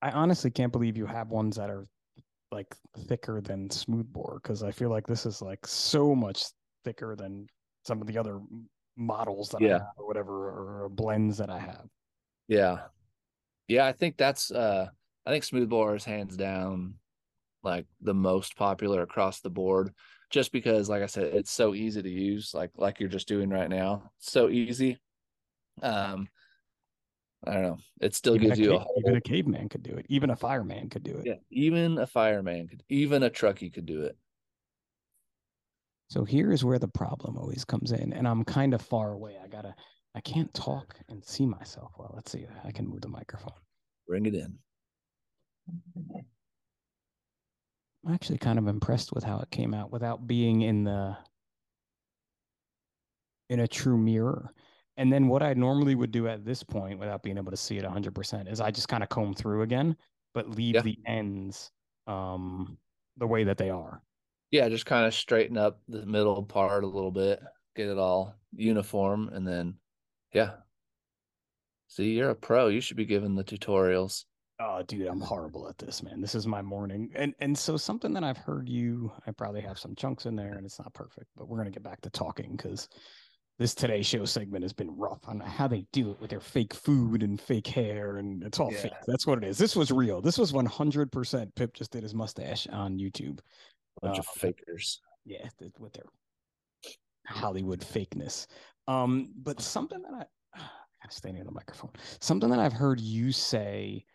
[0.01, 1.87] I honestly can't believe you have ones that are
[2.51, 2.75] like
[3.07, 6.45] thicker than smooth bore because I feel like this is like so much
[6.83, 7.47] thicker than
[7.83, 8.39] some of the other
[8.97, 11.85] models that I have or whatever or blends that I have.
[12.47, 12.79] Yeah.
[13.67, 14.87] Yeah, I think that's uh
[15.25, 16.95] I think smooth bore is hands down
[17.63, 19.91] like the most popular across the board
[20.29, 23.49] just because like I said it's so easy to use like like you're just doing
[23.49, 24.11] right now.
[24.19, 24.99] So easy.
[25.81, 26.27] Um
[27.47, 27.77] I don't know.
[28.01, 30.05] It still Even a, gives you a whole even a caveman could do it.
[30.09, 31.25] Even a fireman could do it.
[31.25, 34.17] yeah, even a fireman could even a truckie could do it.
[36.09, 39.37] So here's where the problem always comes in, and I'm kind of far away.
[39.43, 39.73] I gotta,
[40.13, 42.11] I can't talk and see myself well.
[42.13, 42.45] Let's see.
[42.63, 43.53] I can move the microphone.
[44.07, 44.57] Bring it in.
[48.05, 51.17] I'm actually kind of impressed with how it came out without being in the
[53.49, 54.53] in a true mirror.
[54.97, 57.77] And then what I normally would do at this point without being able to see
[57.77, 59.97] it 100% is I just kind of comb through again,
[60.33, 60.81] but leave Yeah.
[60.81, 61.71] the ends
[62.07, 62.77] um
[63.17, 64.01] the way that they are.
[64.51, 67.41] Yeah, just kind of straighten up the middle part a little bit,
[67.75, 69.79] get it all uniform, and then
[70.33, 70.57] yeah.
[71.87, 72.67] See, you're a pro.
[72.67, 74.25] You should be given the tutorials.
[74.59, 76.21] Oh, dude, I'm horrible at this, man.
[76.21, 77.11] This is my morning.
[77.13, 80.53] And and so something that I've heard you, I probably have some chunks in there
[80.53, 82.87] and it's not perfect, but we're gonna get back to talking because
[83.57, 86.73] this Today Show segment has been rough on how they do it with their fake
[86.73, 88.91] food and fake hair, and it's all fake.
[89.07, 89.57] That's what it is.
[89.57, 90.21] This was real.
[90.21, 91.55] This was 100%.
[91.55, 93.39] Pip just did his mustache on YouTube.
[94.01, 94.99] Bunch of Uh, fakers.
[95.23, 95.47] Yeah,
[95.79, 96.05] with their
[97.27, 98.45] Hollywood fakeness.
[98.87, 100.25] Um, but something that I,
[100.59, 100.69] I
[101.03, 101.91] gotta stay near the microphone.
[102.19, 104.05] Something that I've heard you say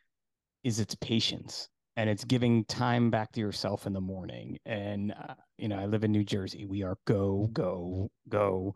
[0.63, 4.59] is it's patience and it's giving time back to yourself in the morning.
[4.67, 6.67] And uh, you know, I live in New Jersey.
[6.67, 8.75] We are go go go.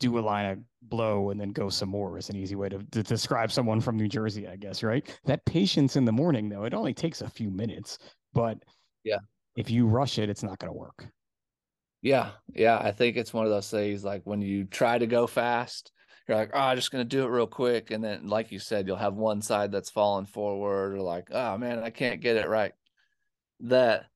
[0.00, 2.78] Do a line of blow and then go some more is an easy way to,
[2.78, 5.06] to describe someone from New Jersey, I guess, right?
[5.26, 7.98] That patience in the morning, though, it only takes a few minutes,
[8.32, 8.58] but
[9.04, 9.18] Yeah.
[9.56, 11.06] if you rush it, it's not going to work.
[12.02, 12.78] Yeah, yeah.
[12.78, 15.92] I think it's one of those things like when you try to go fast,
[16.26, 17.90] you're like, oh, I'm just gonna do it real quick.
[17.90, 21.58] And then, like you said, you'll have one side that's falling forward, or like, oh
[21.58, 22.72] man, I can't get it right.
[23.60, 24.06] That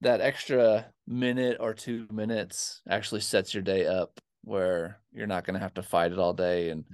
[0.00, 5.58] that extra minute or two minutes actually sets your day up where you're not gonna
[5.58, 6.70] have to fight it all day.
[6.70, 6.84] And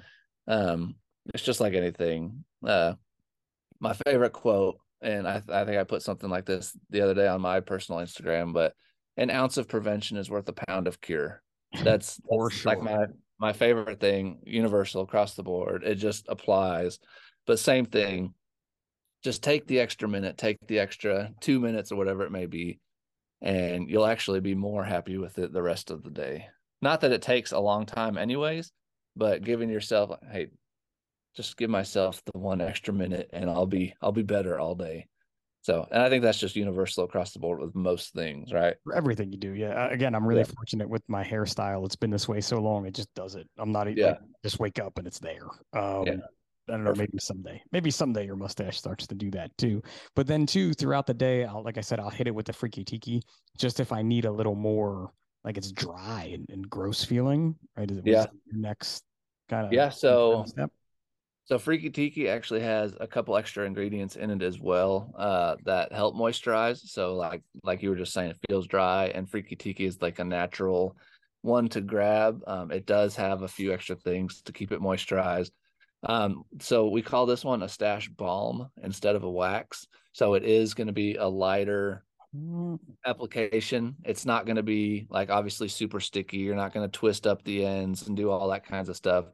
[0.47, 0.97] um
[1.35, 2.45] it's just like anything.
[2.67, 2.95] Uh
[3.81, 7.27] my favorite quote, and I I think I put something like this the other day
[7.29, 8.75] on my personal Instagram, but
[9.17, 11.43] an ounce of prevention is worth a pound of cure.
[11.83, 13.07] That's, For that's like my
[13.39, 15.83] my favorite thing, universal across the board.
[15.85, 16.99] It just applies.
[17.47, 18.35] But same thing.
[19.25, 22.81] Just take the extra minute, take the extra two minutes or whatever it may be,
[23.43, 26.49] and you'll actually be more happy with it the rest of the day.
[26.83, 28.73] Not that it takes a long time, anyways,
[29.17, 30.49] but giving yourself, hey,
[31.37, 35.07] just give myself the one extra minute, and I'll be I'll be better all day.
[35.63, 38.77] So, and I think that's just universal across the board with most things, right?
[38.83, 39.53] for everything you do.
[39.53, 39.89] Yeah.
[39.91, 40.47] Again, I'm really Yeah.
[40.57, 41.85] fortunate with my hairstyle.
[41.85, 42.87] It's been this way so long.
[42.87, 43.47] It just does it.
[43.59, 44.07] I'm not Yeah.
[44.07, 45.45] like, just wake up and it's there.
[45.75, 46.17] Um, Yeah.
[46.69, 46.91] I don't know.
[46.93, 47.13] Perfect.
[47.13, 47.63] Maybe someday.
[47.73, 49.83] Maybe someday your mustache starts to do that too.
[50.17, 52.53] But then too, throughout the day, I'll like I said, I'll hit it with the
[52.55, 53.21] freaky tiki,
[53.59, 55.13] just if I need a little more,
[55.45, 57.55] like it's dry and, and gross feeling.
[57.77, 57.91] Right?
[57.91, 58.27] Is it was Yeah.
[58.47, 59.05] your next
[59.49, 60.71] kind of Yeah, so- step?
[61.47, 65.93] So Freaky Tiki actually has a couple extra ingredients in it as well uh, that
[65.93, 66.79] help moisturize.
[66.79, 70.21] So like like you were just saying, it feels dry, and Freaky Tiki is like
[70.21, 70.97] a natural
[71.43, 72.41] one to grab.
[72.47, 75.51] Um, it does have a few extra things to keep it moisturized.
[76.05, 79.89] Um, so we call this one a stash balm instead of a wax.
[80.13, 82.05] So it is going to be a lighter
[83.07, 83.97] application.
[84.05, 86.39] It's not going to be like obviously super sticky.
[86.39, 89.27] You're not going to twist up the ends and do all that kinds of stuff.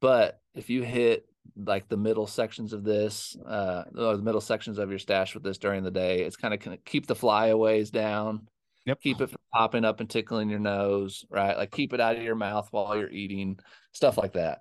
[0.00, 1.26] But if you hit
[1.56, 5.42] like the middle sections of this, uh, or the middle sections of your stash with
[5.42, 8.48] this during the day, it's kind of going to keep the flyaways down,
[8.86, 9.00] Yep.
[9.00, 11.56] keep it from popping up and tickling your nose, right?
[11.56, 13.58] Like keep it out of your mouth while you're eating,
[13.92, 14.58] stuff like that.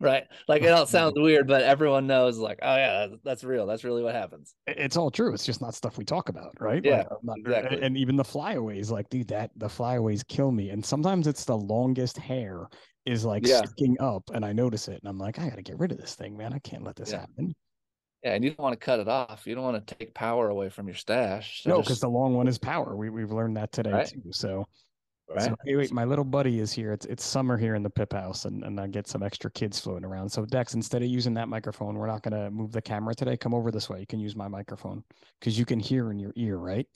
[0.00, 0.24] Right.
[0.46, 3.66] Like it all sounds weird, but everyone knows like, oh yeah, that's, real.
[3.66, 4.54] That's really what happens.
[4.66, 5.34] it's all true.
[5.34, 6.84] It's just not stuff we talk about, right?
[6.84, 7.82] Yeah, Like, not- exactly.
[7.82, 10.70] And even the flyaways, like, dude, that the flyaways kill me.
[10.70, 12.68] And sometimes it's the longest hair
[13.06, 13.62] is like Yeah.
[13.64, 16.14] sticking up, and I notice it, and I'm like, I gotta get rid of this
[16.14, 16.52] thing, man.
[16.52, 17.20] I can't let this Yeah.
[17.20, 17.54] happen.
[18.22, 19.46] Yeah, and you don't want to cut it off.
[19.46, 21.62] You don't want to take power away from your stash.
[21.62, 22.96] So no, just- because the long one is power.
[22.96, 24.06] We we've learned that today Right.
[24.08, 24.22] too.
[24.32, 24.66] So,
[25.34, 25.44] right.
[25.44, 26.92] so hey, wait, my little buddy is here.
[26.92, 29.78] It's it's summer here in the Pip House, and and I get some extra kids
[29.78, 30.28] floating around.
[30.28, 33.36] So Dex, instead of using that microphone, we're not gonna move the camera today.
[33.36, 34.00] Come over this way.
[34.00, 35.04] You can use my microphone
[35.38, 36.86] because you can hear in your ear, right?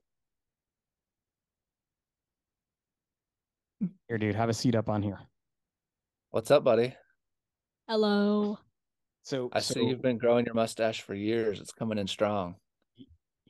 [4.08, 5.18] Here, dude, have a seat up on here.
[6.30, 6.94] What's up, buddy?
[7.88, 8.58] Hello.
[9.24, 11.60] So, I so see you've been growing your mustache for years.
[11.60, 12.56] It's coming in strong.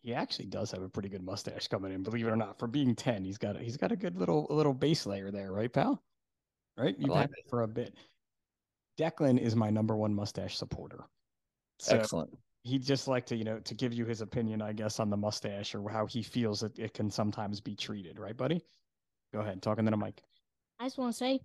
[0.03, 2.59] He actually does have a pretty good mustache coming in, believe it or not.
[2.59, 5.31] For being ten, he's got a, he's got a good little a little base layer
[5.31, 6.03] there, right, pal?
[6.77, 7.95] Right, you've like had it for a bit.
[8.99, 11.05] Declan is my number one mustache supporter.
[11.79, 12.31] So Excellent.
[12.63, 15.17] he'd just like to, you know, to give you his opinion, I guess, on the
[15.17, 18.63] mustache or how he feels that it can sometimes be treated, right, buddy?
[19.33, 20.23] Go ahead, talking to the mic.
[20.79, 21.41] I just want to say,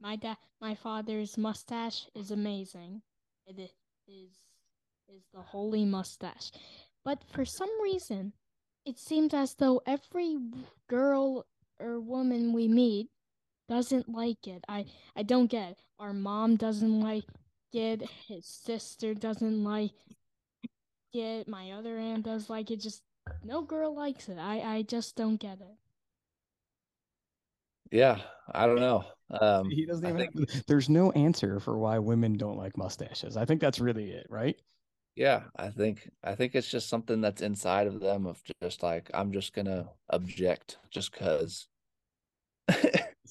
[0.00, 3.02] my dad, my father's mustache is amazing.
[3.46, 3.70] It is
[4.06, 4.30] is
[5.08, 6.52] is the holy mustache,
[7.04, 8.32] but for some reason,
[8.84, 10.38] it seems as though every
[10.88, 11.46] girl
[11.78, 13.08] or woman we meet
[13.68, 14.64] doesn't like it.
[14.68, 14.86] I
[15.16, 15.72] I don't get.
[15.72, 15.78] It.
[15.98, 17.24] Our mom doesn't like
[17.72, 18.02] it.
[18.26, 19.92] His sister doesn't like.
[21.12, 21.48] it.
[21.48, 22.80] My other aunt does like it.
[22.80, 23.02] Just
[23.44, 24.38] no girl likes it.
[24.38, 25.76] I I just don't get it.
[27.90, 28.20] Yeah,
[28.52, 29.04] I don't know.
[29.40, 30.18] Um, he doesn't even.
[30.32, 33.36] think- have- there's no answer for why women don't like mustaches.
[33.36, 34.56] I think that's really it, right?
[35.20, 39.10] Yeah, I think I think it's just something that's inside of them of just like
[39.12, 41.68] I'm just gonna object just because.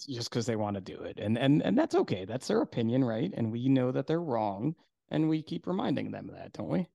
[0.07, 2.23] Just because they want to do it, and and and that's okay.
[2.23, 3.33] That's their opinion, right?
[3.35, 4.75] And we know that they're wrong,
[5.11, 6.87] and we keep reminding them of that, don't we?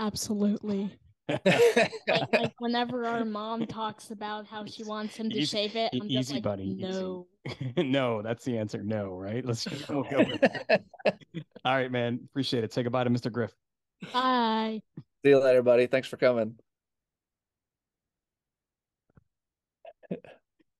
[0.00, 0.90] Absolutely.
[1.28, 5.90] Like, like whenever our mom talks about how she wants him to Easy- shave it,
[5.94, 7.28] I'm just easy, like, buddy, no.
[7.76, 8.82] no, that's the answer.
[8.82, 9.44] No, right?
[9.44, 10.84] Let's just go with it.
[11.64, 12.18] All right, man.
[12.24, 12.72] Appreciate it.
[12.72, 13.30] Say goodbye to Mr.
[13.30, 13.54] Griff.
[14.12, 14.80] Bye.
[15.24, 15.86] See you later, buddy.
[15.86, 16.56] Thanks for coming.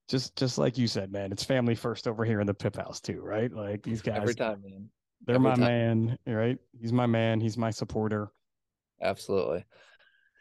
[0.09, 1.33] Just just like you said, man.
[1.33, 3.51] It's family first over here in the Pip House too, right?
[3.51, 4.91] Like these guys, Every time, man.
[5.27, 5.61] they're every my time.
[5.65, 6.59] man, right?
[6.79, 7.41] He's my man.
[7.41, 8.29] He's my supporter.
[9.01, 9.65] Absolutely.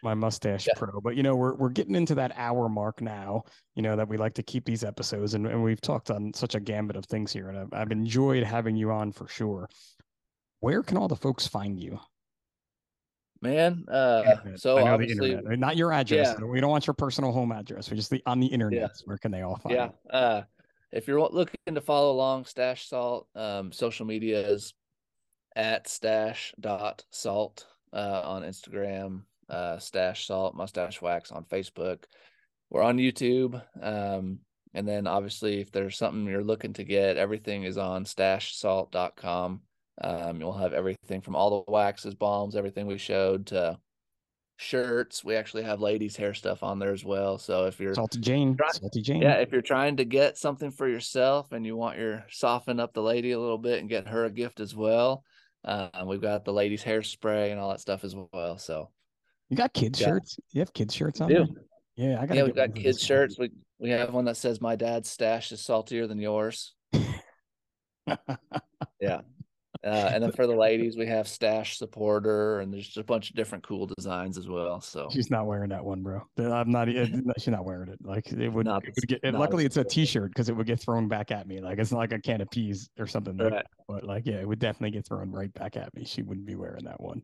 [0.03, 0.73] my mustache Yeah.
[0.75, 0.99] pro.
[0.99, 3.43] But you know, we're we're getting into that hour mark now.
[3.75, 6.55] You know that we like to keep these episodes, and, and we've talked on such
[6.55, 9.69] a gambit of things here, and I've, I've enjoyed having you on for sure.
[10.59, 11.99] Where can all the folks find you?
[13.43, 15.59] Man, uh so I know the obviously internet, right?
[15.59, 16.35] not your address.
[16.39, 16.45] Yeah.
[16.45, 17.91] We don't want your personal home address.
[17.91, 18.91] We just the on the internet.
[19.05, 19.75] Where can they all find?
[19.75, 20.41] yeah uh
[20.93, 24.73] if you're looking to follow along stache salt um social media is
[25.55, 32.05] at stache dot salt uh on instagram uh stache salt mustache wax on facebook
[32.69, 34.39] we're on youtube um
[34.73, 39.61] and then obviously if there's something you're looking to get everything is on stachesalt.com
[40.01, 43.77] um you'll have everything from all the waxes bombs everything we showed to
[44.57, 48.19] shirts we actually have ladies hair stuff on there as well so if you're Salty
[48.19, 48.55] Jane.
[48.55, 49.21] Try- Salty Jane.
[49.21, 52.93] yeah, if you're trying to get something for yourself and you want your soften up
[52.93, 55.23] the lady a little bit and get her a gift as well,
[55.65, 58.57] uh, we've got the ladies hairspray and all that stuff as well.
[58.57, 58.89] So
[59.49, 60.07] You got kids Yeah.
[60.07, 60.37] shirts.
[60.51, 61.29] You have kids shirts on.
[61.29, 61.45] there?
[61.95, 62.37] Yeah, I got.
[62.37, 63.37] yeah, we've got kids shirts.
[63.39, 66.73] We we have one that says my dad's stash is saltier than yours.
[69.01, 69.21] Yeah.
[69.83, 73.29] Uh, and then for the ladies, we have stash supporter, and there's just a bunch
[73.29, 74.81] of different cool designs as well.
[74.81, 76.21] So She's not wearing that one, bro.
[76.37, 76.87] I'm not.
[77.37, 77.99] She's not wearing it.
[78.03, 78.65] Like it would.
[78.65, 79.33] Not it would get.
[79.33, 79.83] luckily, it's a.
[79.83, 81.61] T-shirt because it would get thrown back at me.
[81.61, 83.37] Like it's not like a can of peas or something.
[83.37, 83.65] Like, Right.
[83.87, 86.05] But like, yeah, it would definitely get thrown right back at me.
[86.05, 87.21] She wouldn't be wearing that one.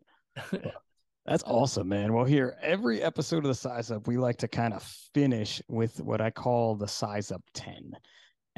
[1.25, 2.13] That's awesome, man.
[2.13, 4.83] Well, here every episode of the Size Up, we like to kind of
[5.13, 7.91] finish with what I call the Size Up Ten,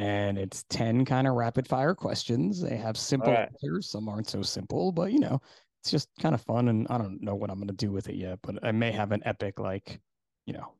[0.01, 2.61] and it's ten kind of rapid fire questions.
[2.61, 3.49] They have simple right.
[3.51, 3.89] answers.
[3.89, 5.39] Some aren't so simple, but you know,
[5.83, 6.69] it's just kind of fun.
[6.69, 9.11] And I don't know what I'm gonna do with it yet, but I may have
[9.11, 10.01] an epic like,
[10.45, 10.73] you know,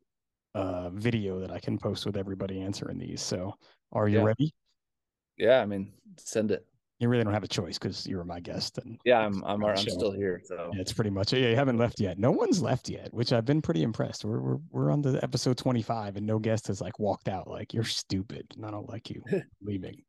[0.55, 3.21] uh, video that I can post with everybody answering these.
[3.21, 3.55] So,
[3.93, 4.23] are you Yeah.
[4.23, 4.53] ready?
[5.37, 6.67] yeah, I mean, send it.
[7.01, 9.75] You really don't have a choice because you're my guest, and Yeah, I'm I'm I'm
[9.75, 10.39] still here.
[10.45, 11.49] So Yeah, it's pretty much yeah.
[11.49, 12.19] You haven't left yet.
[12.19, 14.23] No one's left yet, which I've been pretty impressed.
[14.23, 17.47] We're we're we're on the episode twenty five, and no guest has like walked out.
[17.47, 19.23] Like you're stupid, and I don't like you
[19.63, 20.03] leaving.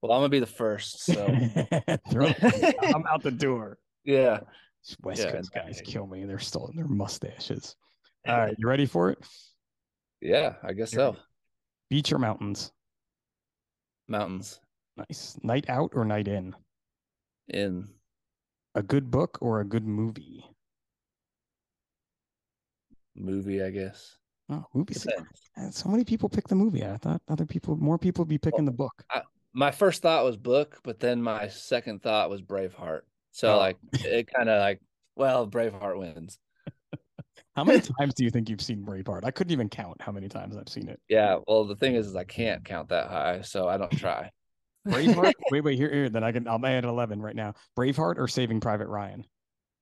[0.00, 1.04] well, I'm gonna be the first.
[1.04, 3.78] So I'm out the door.
[4.04, 4.38] yeah.
[4.86, 6.24] These West Yeah, Coast guys kill me.
[6.26, 7.74] They're still in their mustaches.
[8.28, 9.18] All right, you ready for it?
[10.20, 11.16] Yeah, I guess Here so.
[11.90, 12.70] Beach or mountains?
[14.06, 14.60] Mountains
[14.96, 15.38] Nice.
[15.42, 16.54] Night out or night in?
[17.48, 17.88] in
[18.74, 20.44] A good book or a good movie?
[23.14, 24.16] movie, I guess.
[24.48, 24.64] Oh.
[25.56, 26.84] And So many people pick the movie.
[26.84, 29.04] I thought other people, more people would be picking the book.
[29.54, 33.02] My first thought was book, but then my second thought was Braveheart.
[33.32, 33.58] So Oh.
[33.58, 34.80] like it kind of like,
[35.14, 36.38] well, Braveheart wins.
[37.56, 39.24] How many times do you think you've seen Braveheart?
[39.24, 41.00] I couldn't even count how many times I've seen it.
[41.08, 41.38] Yeah.
[41.46, 44.30] Well, the thing is, is I can't count that high, so I don't try.
[44.88, 45.32] Braveheart.
[45.50, 46.08] wait, wait, here, here.
[46.08, 46.48] Then I can.
[46.48, 47.54] I'll add eleven right now.
[47.78, 49.24] Braveheart or Saving Private Ryan.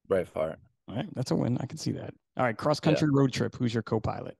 [0.08, 0.56] Braveheart.
[0.88, 1.56] All right, that's a win.
[1.60, 2.12] I can see that.
[2.36, 3.54] All right, cross country road trip.
[3.56, 4.36] Who's your co-pilot?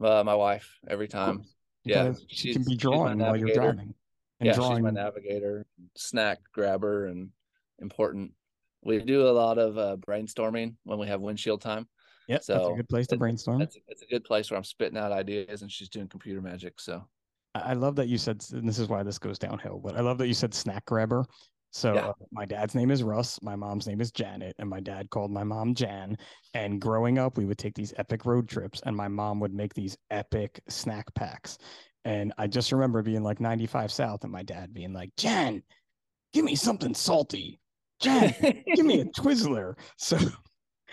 [0.00, 1.44] Uh, my wife every time.
[1.84, 3.94] Yeah, Because she can be drawing while you're driving.
[4.40, 4.76] And yeah, drawing.
[4.76, 5.66] she's my navigator,
[5.96, 7.30] snack grabber, and
[7.78, 8.32] important.
[8.82, 11.88] We do a lot of uh, brainstorming when we have windshield time.
[12.28, 13.58] Yep, that's a so good place to it- brainstorm.
[13.58, 16.80] That's it's a good place where I'm spitting out ideas, and she's doing computer magic.
[16.80, 17.06] So
[17.54, 20.18] I love that you said, and this is why this goes downhill, but I love
[20.18, 21.24] that you said snack grabber.
[21.70, 22.08] So Yeah.
[22.08, 25.30] uh, my dad's name is Russ, my mom's name is Janet, and my dad called
[25.30, 26.16] my mom Jan.
[26.54, 29.74] And growing up, we would take these epic road trips, and my mom would make
[29.74, 31.58] these epic snack packs.
[32.04, 35.62] And I just remember being like 95 South, and my dad being like, Jan,
[36.32, 37.60] give me something salty.
[38.00, 38.34] Jan,
[38.74, 39.76] give me a Twizzler.
[39.96, 40.18] So,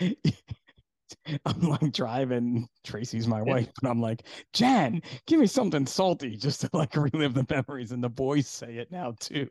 [1.46, 2.68] I'm like driving.
[2.84, 7.34] Tracy's my wife, and I'm like, Jan, give me something salty just to like relive
[7.34, 7.92] the memories.
[7.92, 9.48] And the boys say it now too.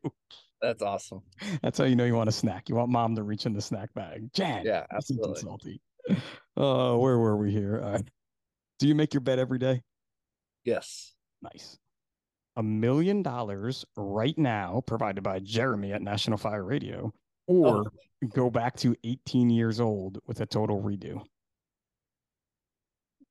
[0.61, 1.21] That's awesome.
[1.61, 2.69] That's how you know you want a snack.
[2.69, 4.29] You want mom to reach in the snack bag.
[4.33, 5.41] Jan, Yeah, me something absolutely.
[5.41, 5.81] salty.
[6.57, 7.79] Oh, where were we here?
[7.81, 8.07] All right.
[8.79, 9.81] Do you make your bed every day?
[10.65, 11.13] Yes.
[11.41, 11.77] Nice.
[12.57, 17.13] A million dollars right now, provided by Jeremy at National Fire Radio,
[17.47, 17.53] oh.
[17.53, 17.91] or
[18.23, 21.23] Oh, go back to 18 years old with a total redo.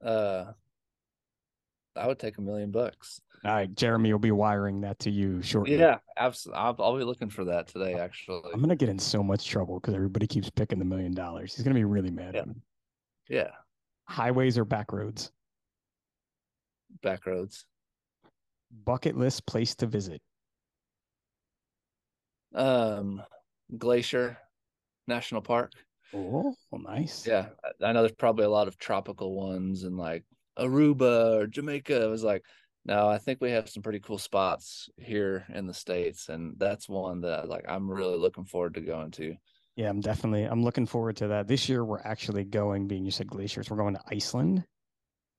[0.04, 0.52] Uh,
[1.96, 3.20] I would take a million bucks.
[3.44, 5.76] All right, Jeremy will be wiring that to you shortly.
[5.78, 6.60] Yeah, absolutely.
[6.60, 7.94] I'll, I'll be looking for that today.
[7.94, 11.54] Actually, I'm gonna get in so much trouble because everybody keeps picking the million dollars.
[11.54, 12.40] He's gonna be really mad Yeah.
[12.42, 12.54] at me.
[13.28, 13.50] yeah,
[14.08, 15.30] Highways or back roads?
[17.02, 17.64] back roads.
[18.84, 20.20] Bucket list place to visit.
[22.54, 23.22] Um,
[23.78, 24.36] Glacier
[25.06, 25.72] National Park.
[26.14, 27.26] Oh, nice.
[27.26, 30.24] Yeah, I- I know there's probably a lot of tropical ones and like
[30.58, 32.02] Aruba or Jamaica.
[32.02, 32.44] It was like,
[32.84, 36.88] no, I think we have some pretty cool spots here in the states, and that's
[36.88, 39.36] one that like I'm really looking forward to going to.
[39.76, 40.44] Yeah, I'm definitely.
[40.44, 41.46] I'm looking forward to that.
[41.46, 42.88] This year, we're actually going.
[42.88, 44.64] Being you said glaciers, we're going to Iceland.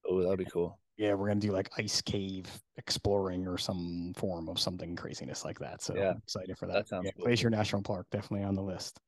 [0.07, 0.79] Oh, that'd be cool.
[0.97, 5.57] Yeah, we're gonna do like ice cave exploring or some form of something craziness like
[5.59, 5.81] that.
[5.81, 6.87] So Yeah, I'm excited for that.
[6.89, 7.25] that yeah, cool.
[7.25, 8.99] Glacier National Park definitely on the list.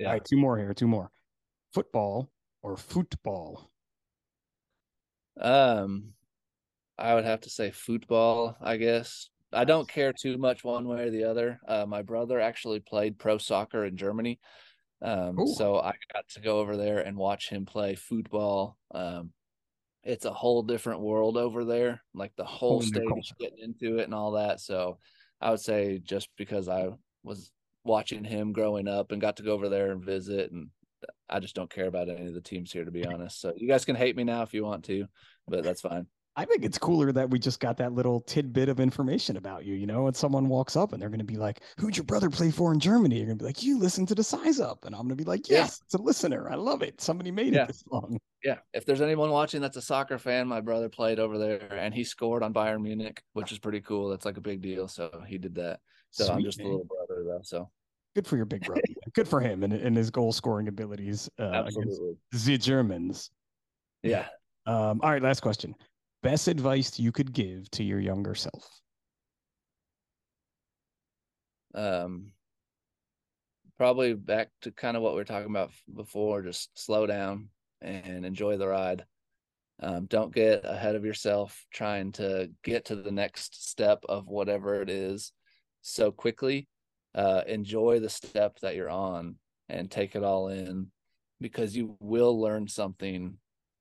[0.00, 0.06] Yeah.
[0.06, 0.72] All right, two more here.
[0.72, 1.10] Two more.
[1.74, 2.30] Football
[2.62, 3.70] or football?
[5.38, 6.14] Um,
[6.98, 9.28] I would have to say football, I guess.
[9.52, 11.60] I don't care too much one way or the other.
[11.68, 14.40] Uh, my brother actually played pro soccer in Germany.
[15.02, 15.54] Um, Ooh.
[15.54, 18.78] so I got to go over there and watch him play football.
[18.94, 19.32] Um,
[20.02, 22.02] it's a whole different world over there.
[22.14, 23.34] Like the whole new stadium culture.
[23.38, 24.60] getting into it and all that.
[24.60, 24.96] So
[25.42, 26.88] I would say just because I
[27.22, 27.52] was
[27.84, 30.68] watching him growing up and got to go over there and visit and
[31.28, 33.40] I just don't care about any of the teams here to be honest.
[33.40, 35.06] So you guys can hate me now if you want to,
[35.48, 36.06] but that's fine.
[36.36, 39.74] I think it's cooler that we just got that little tidbit of information about you,
[39.74, 42.30] you know, and someone walks up and they're going to be like, Who'd your brother
[42.30, 43.16] play for in Germany?
[43.16, 44.84] You're going to be like, You listen to the size up.
[44.84, 45.58] And I'm going to be like, Yeah.
[45.58, 46.48] Yes, it's a listener.
[46.48, 47.00] I love it.
[47.00, 47.64] Somebody made Yeah.
[47.64, 48.18] it this long.
[48.44, 51.92] Yeah, if there's anyone watching that's a soccer fan, my brother played over there and
[51.92, 54.08] he scored on Bayern Munich, which is pretty cool.
[54.08, 54.86] That's like a big deal.
[54.88, 55.80] So he did that.
[56.10, 56.70] So I'm Sweet, just a man.
[56.72, 56.86] little
[57.22, 57.42] brother though.
[57.42, 57.70] So
[58.14, 58.82] Good for your big brother.
[59.14, 62.00] Good for him and, and his goal scoring abilities uh, against
[62.32, 63.30] the Germans.
[64.02, 64.26] Yeah.
[64.66, 65.74] Um, all right, last question.
[66.22, 68.68] Best advice you could give to your younger self?
[71.72, 72.32] Um
[73.78, 77.48] probably back to kind of what we were talking about before, just slow down
[77.80, 79.06] and enjoy the ride.
[79.82, 84.82] Um, don't get ahead of yourself trying to get to the next step of whatever
[84.82, 85.32] it is
[85.80, 86.68] so quickly.
[87.14, 89.36] Uh, enjoy the step that you're on
[89.68, 90.88] and take it all in
[91.40, 93.36] because you will learn something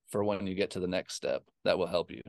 [0.10, 2.22] for when you get to the next step that will help you.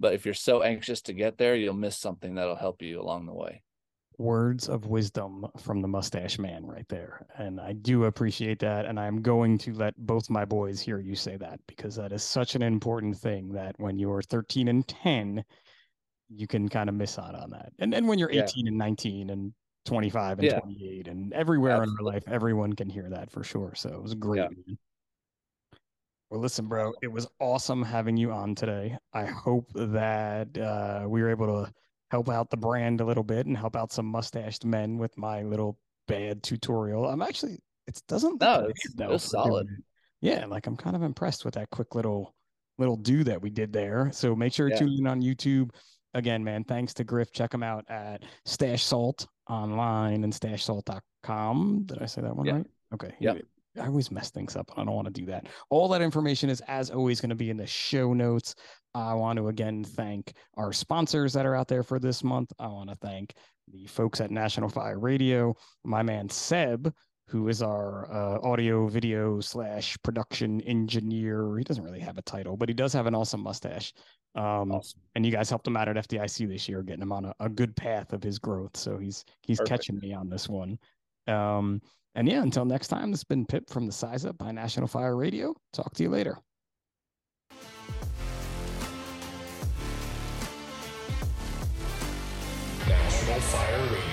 [0.00, 3.26] But if you're so anxious to get there, you'll miss something that'll help you along
[3.26, 3.62] the way.
[4.18, 7.26] Words of wisdom from the mustache man right there.
[7.36, 8.86] And I do appreciate that.
[8.86, 12.22] And I'm going to let both my boys hear you say that because that is
[12.22, 15.44] such an important thing that when you're 13 and 10,
[16.28, 17.72] you can kind of miss out on that.
[17.78, 18.44] And then when you're Yeah.
[18.44, 19.52] 18 and 19 and
[19.84, 20.60] 25 and Yeah.
[20.60, 23.74] 28 and everywhere in our life, everyone can hear that for sure.
[23.74, 24.38] So it was great.
[24.38, 24.48] Yeah.
[24.48, 24.78] man.
[26.30, 28.96] Well, listen, bro, it was awesome having you on today.
[29.12, 31.72] I hope that uh, we were able to
[32.10, 35.42] help out the brand a little bit and help out some mustached men with my
[35.42, 35.78] little
[36.08, 37.06] bad tutorial.
[37.06, 39.68] I'm actually, it doesn't No, bad, it's- it though, was solid.
[39.68, 39.84] it.
[40.22, 42.34] Yeah, like I'm kind of impressed with that quick little
[42.78, 44.10] little do that we did there.
[44.12, 45.70] So make sure to tune in on YouTube.
[46.14, 47.30] Again, man, thanks to Griff.
[47.30, 51.82] Check him out at Stache Salt online and stachesalt.com.
[51.86, 52.52] Did I say that one Yeah.
[52.54, 52.66] right?
[52.94, 53.14] Okay.
[53.20, 53.34] Yeah.
[53.80, 54.70] I always mess things up.
[54.72, 55.46] and I don't want to do that.
[55.70, 58.54] All that information is, as always, going to be in the show notes.
[58.94, 62.52] I want to again thank our sponsors that are out there for this month.
[62.58, 63.32] I want to thank
[63.72, 65.54] the folks at National Fire Radio,
[65.84, 66.92] my man Seb,
[67.28, 71.56] who is our uh, audio, video slash production engineer.
[71.56, 73.94] He doesn't really have a title, but he does have an awesome mustache.
[74.34, 75.00] Um, Awesome.
[75.14, 77.48] and you guys helped him out at FDIC this year, getting him on a, a
[77.48, 78.76] good path of his growth.
[78.76, 79.68] So he's he's Perfect.
[79.68, 80.78] catching me on this one.
[81.26, 81.82] Um,
[82.14, 84.86] and yeah, until next time, this has been Pip from the Size Up by National
[84.86, 85.54] Fire Radio.
[85.72, 86.38] Talk to you later.
[92.88, 94.11] National Fire Radio.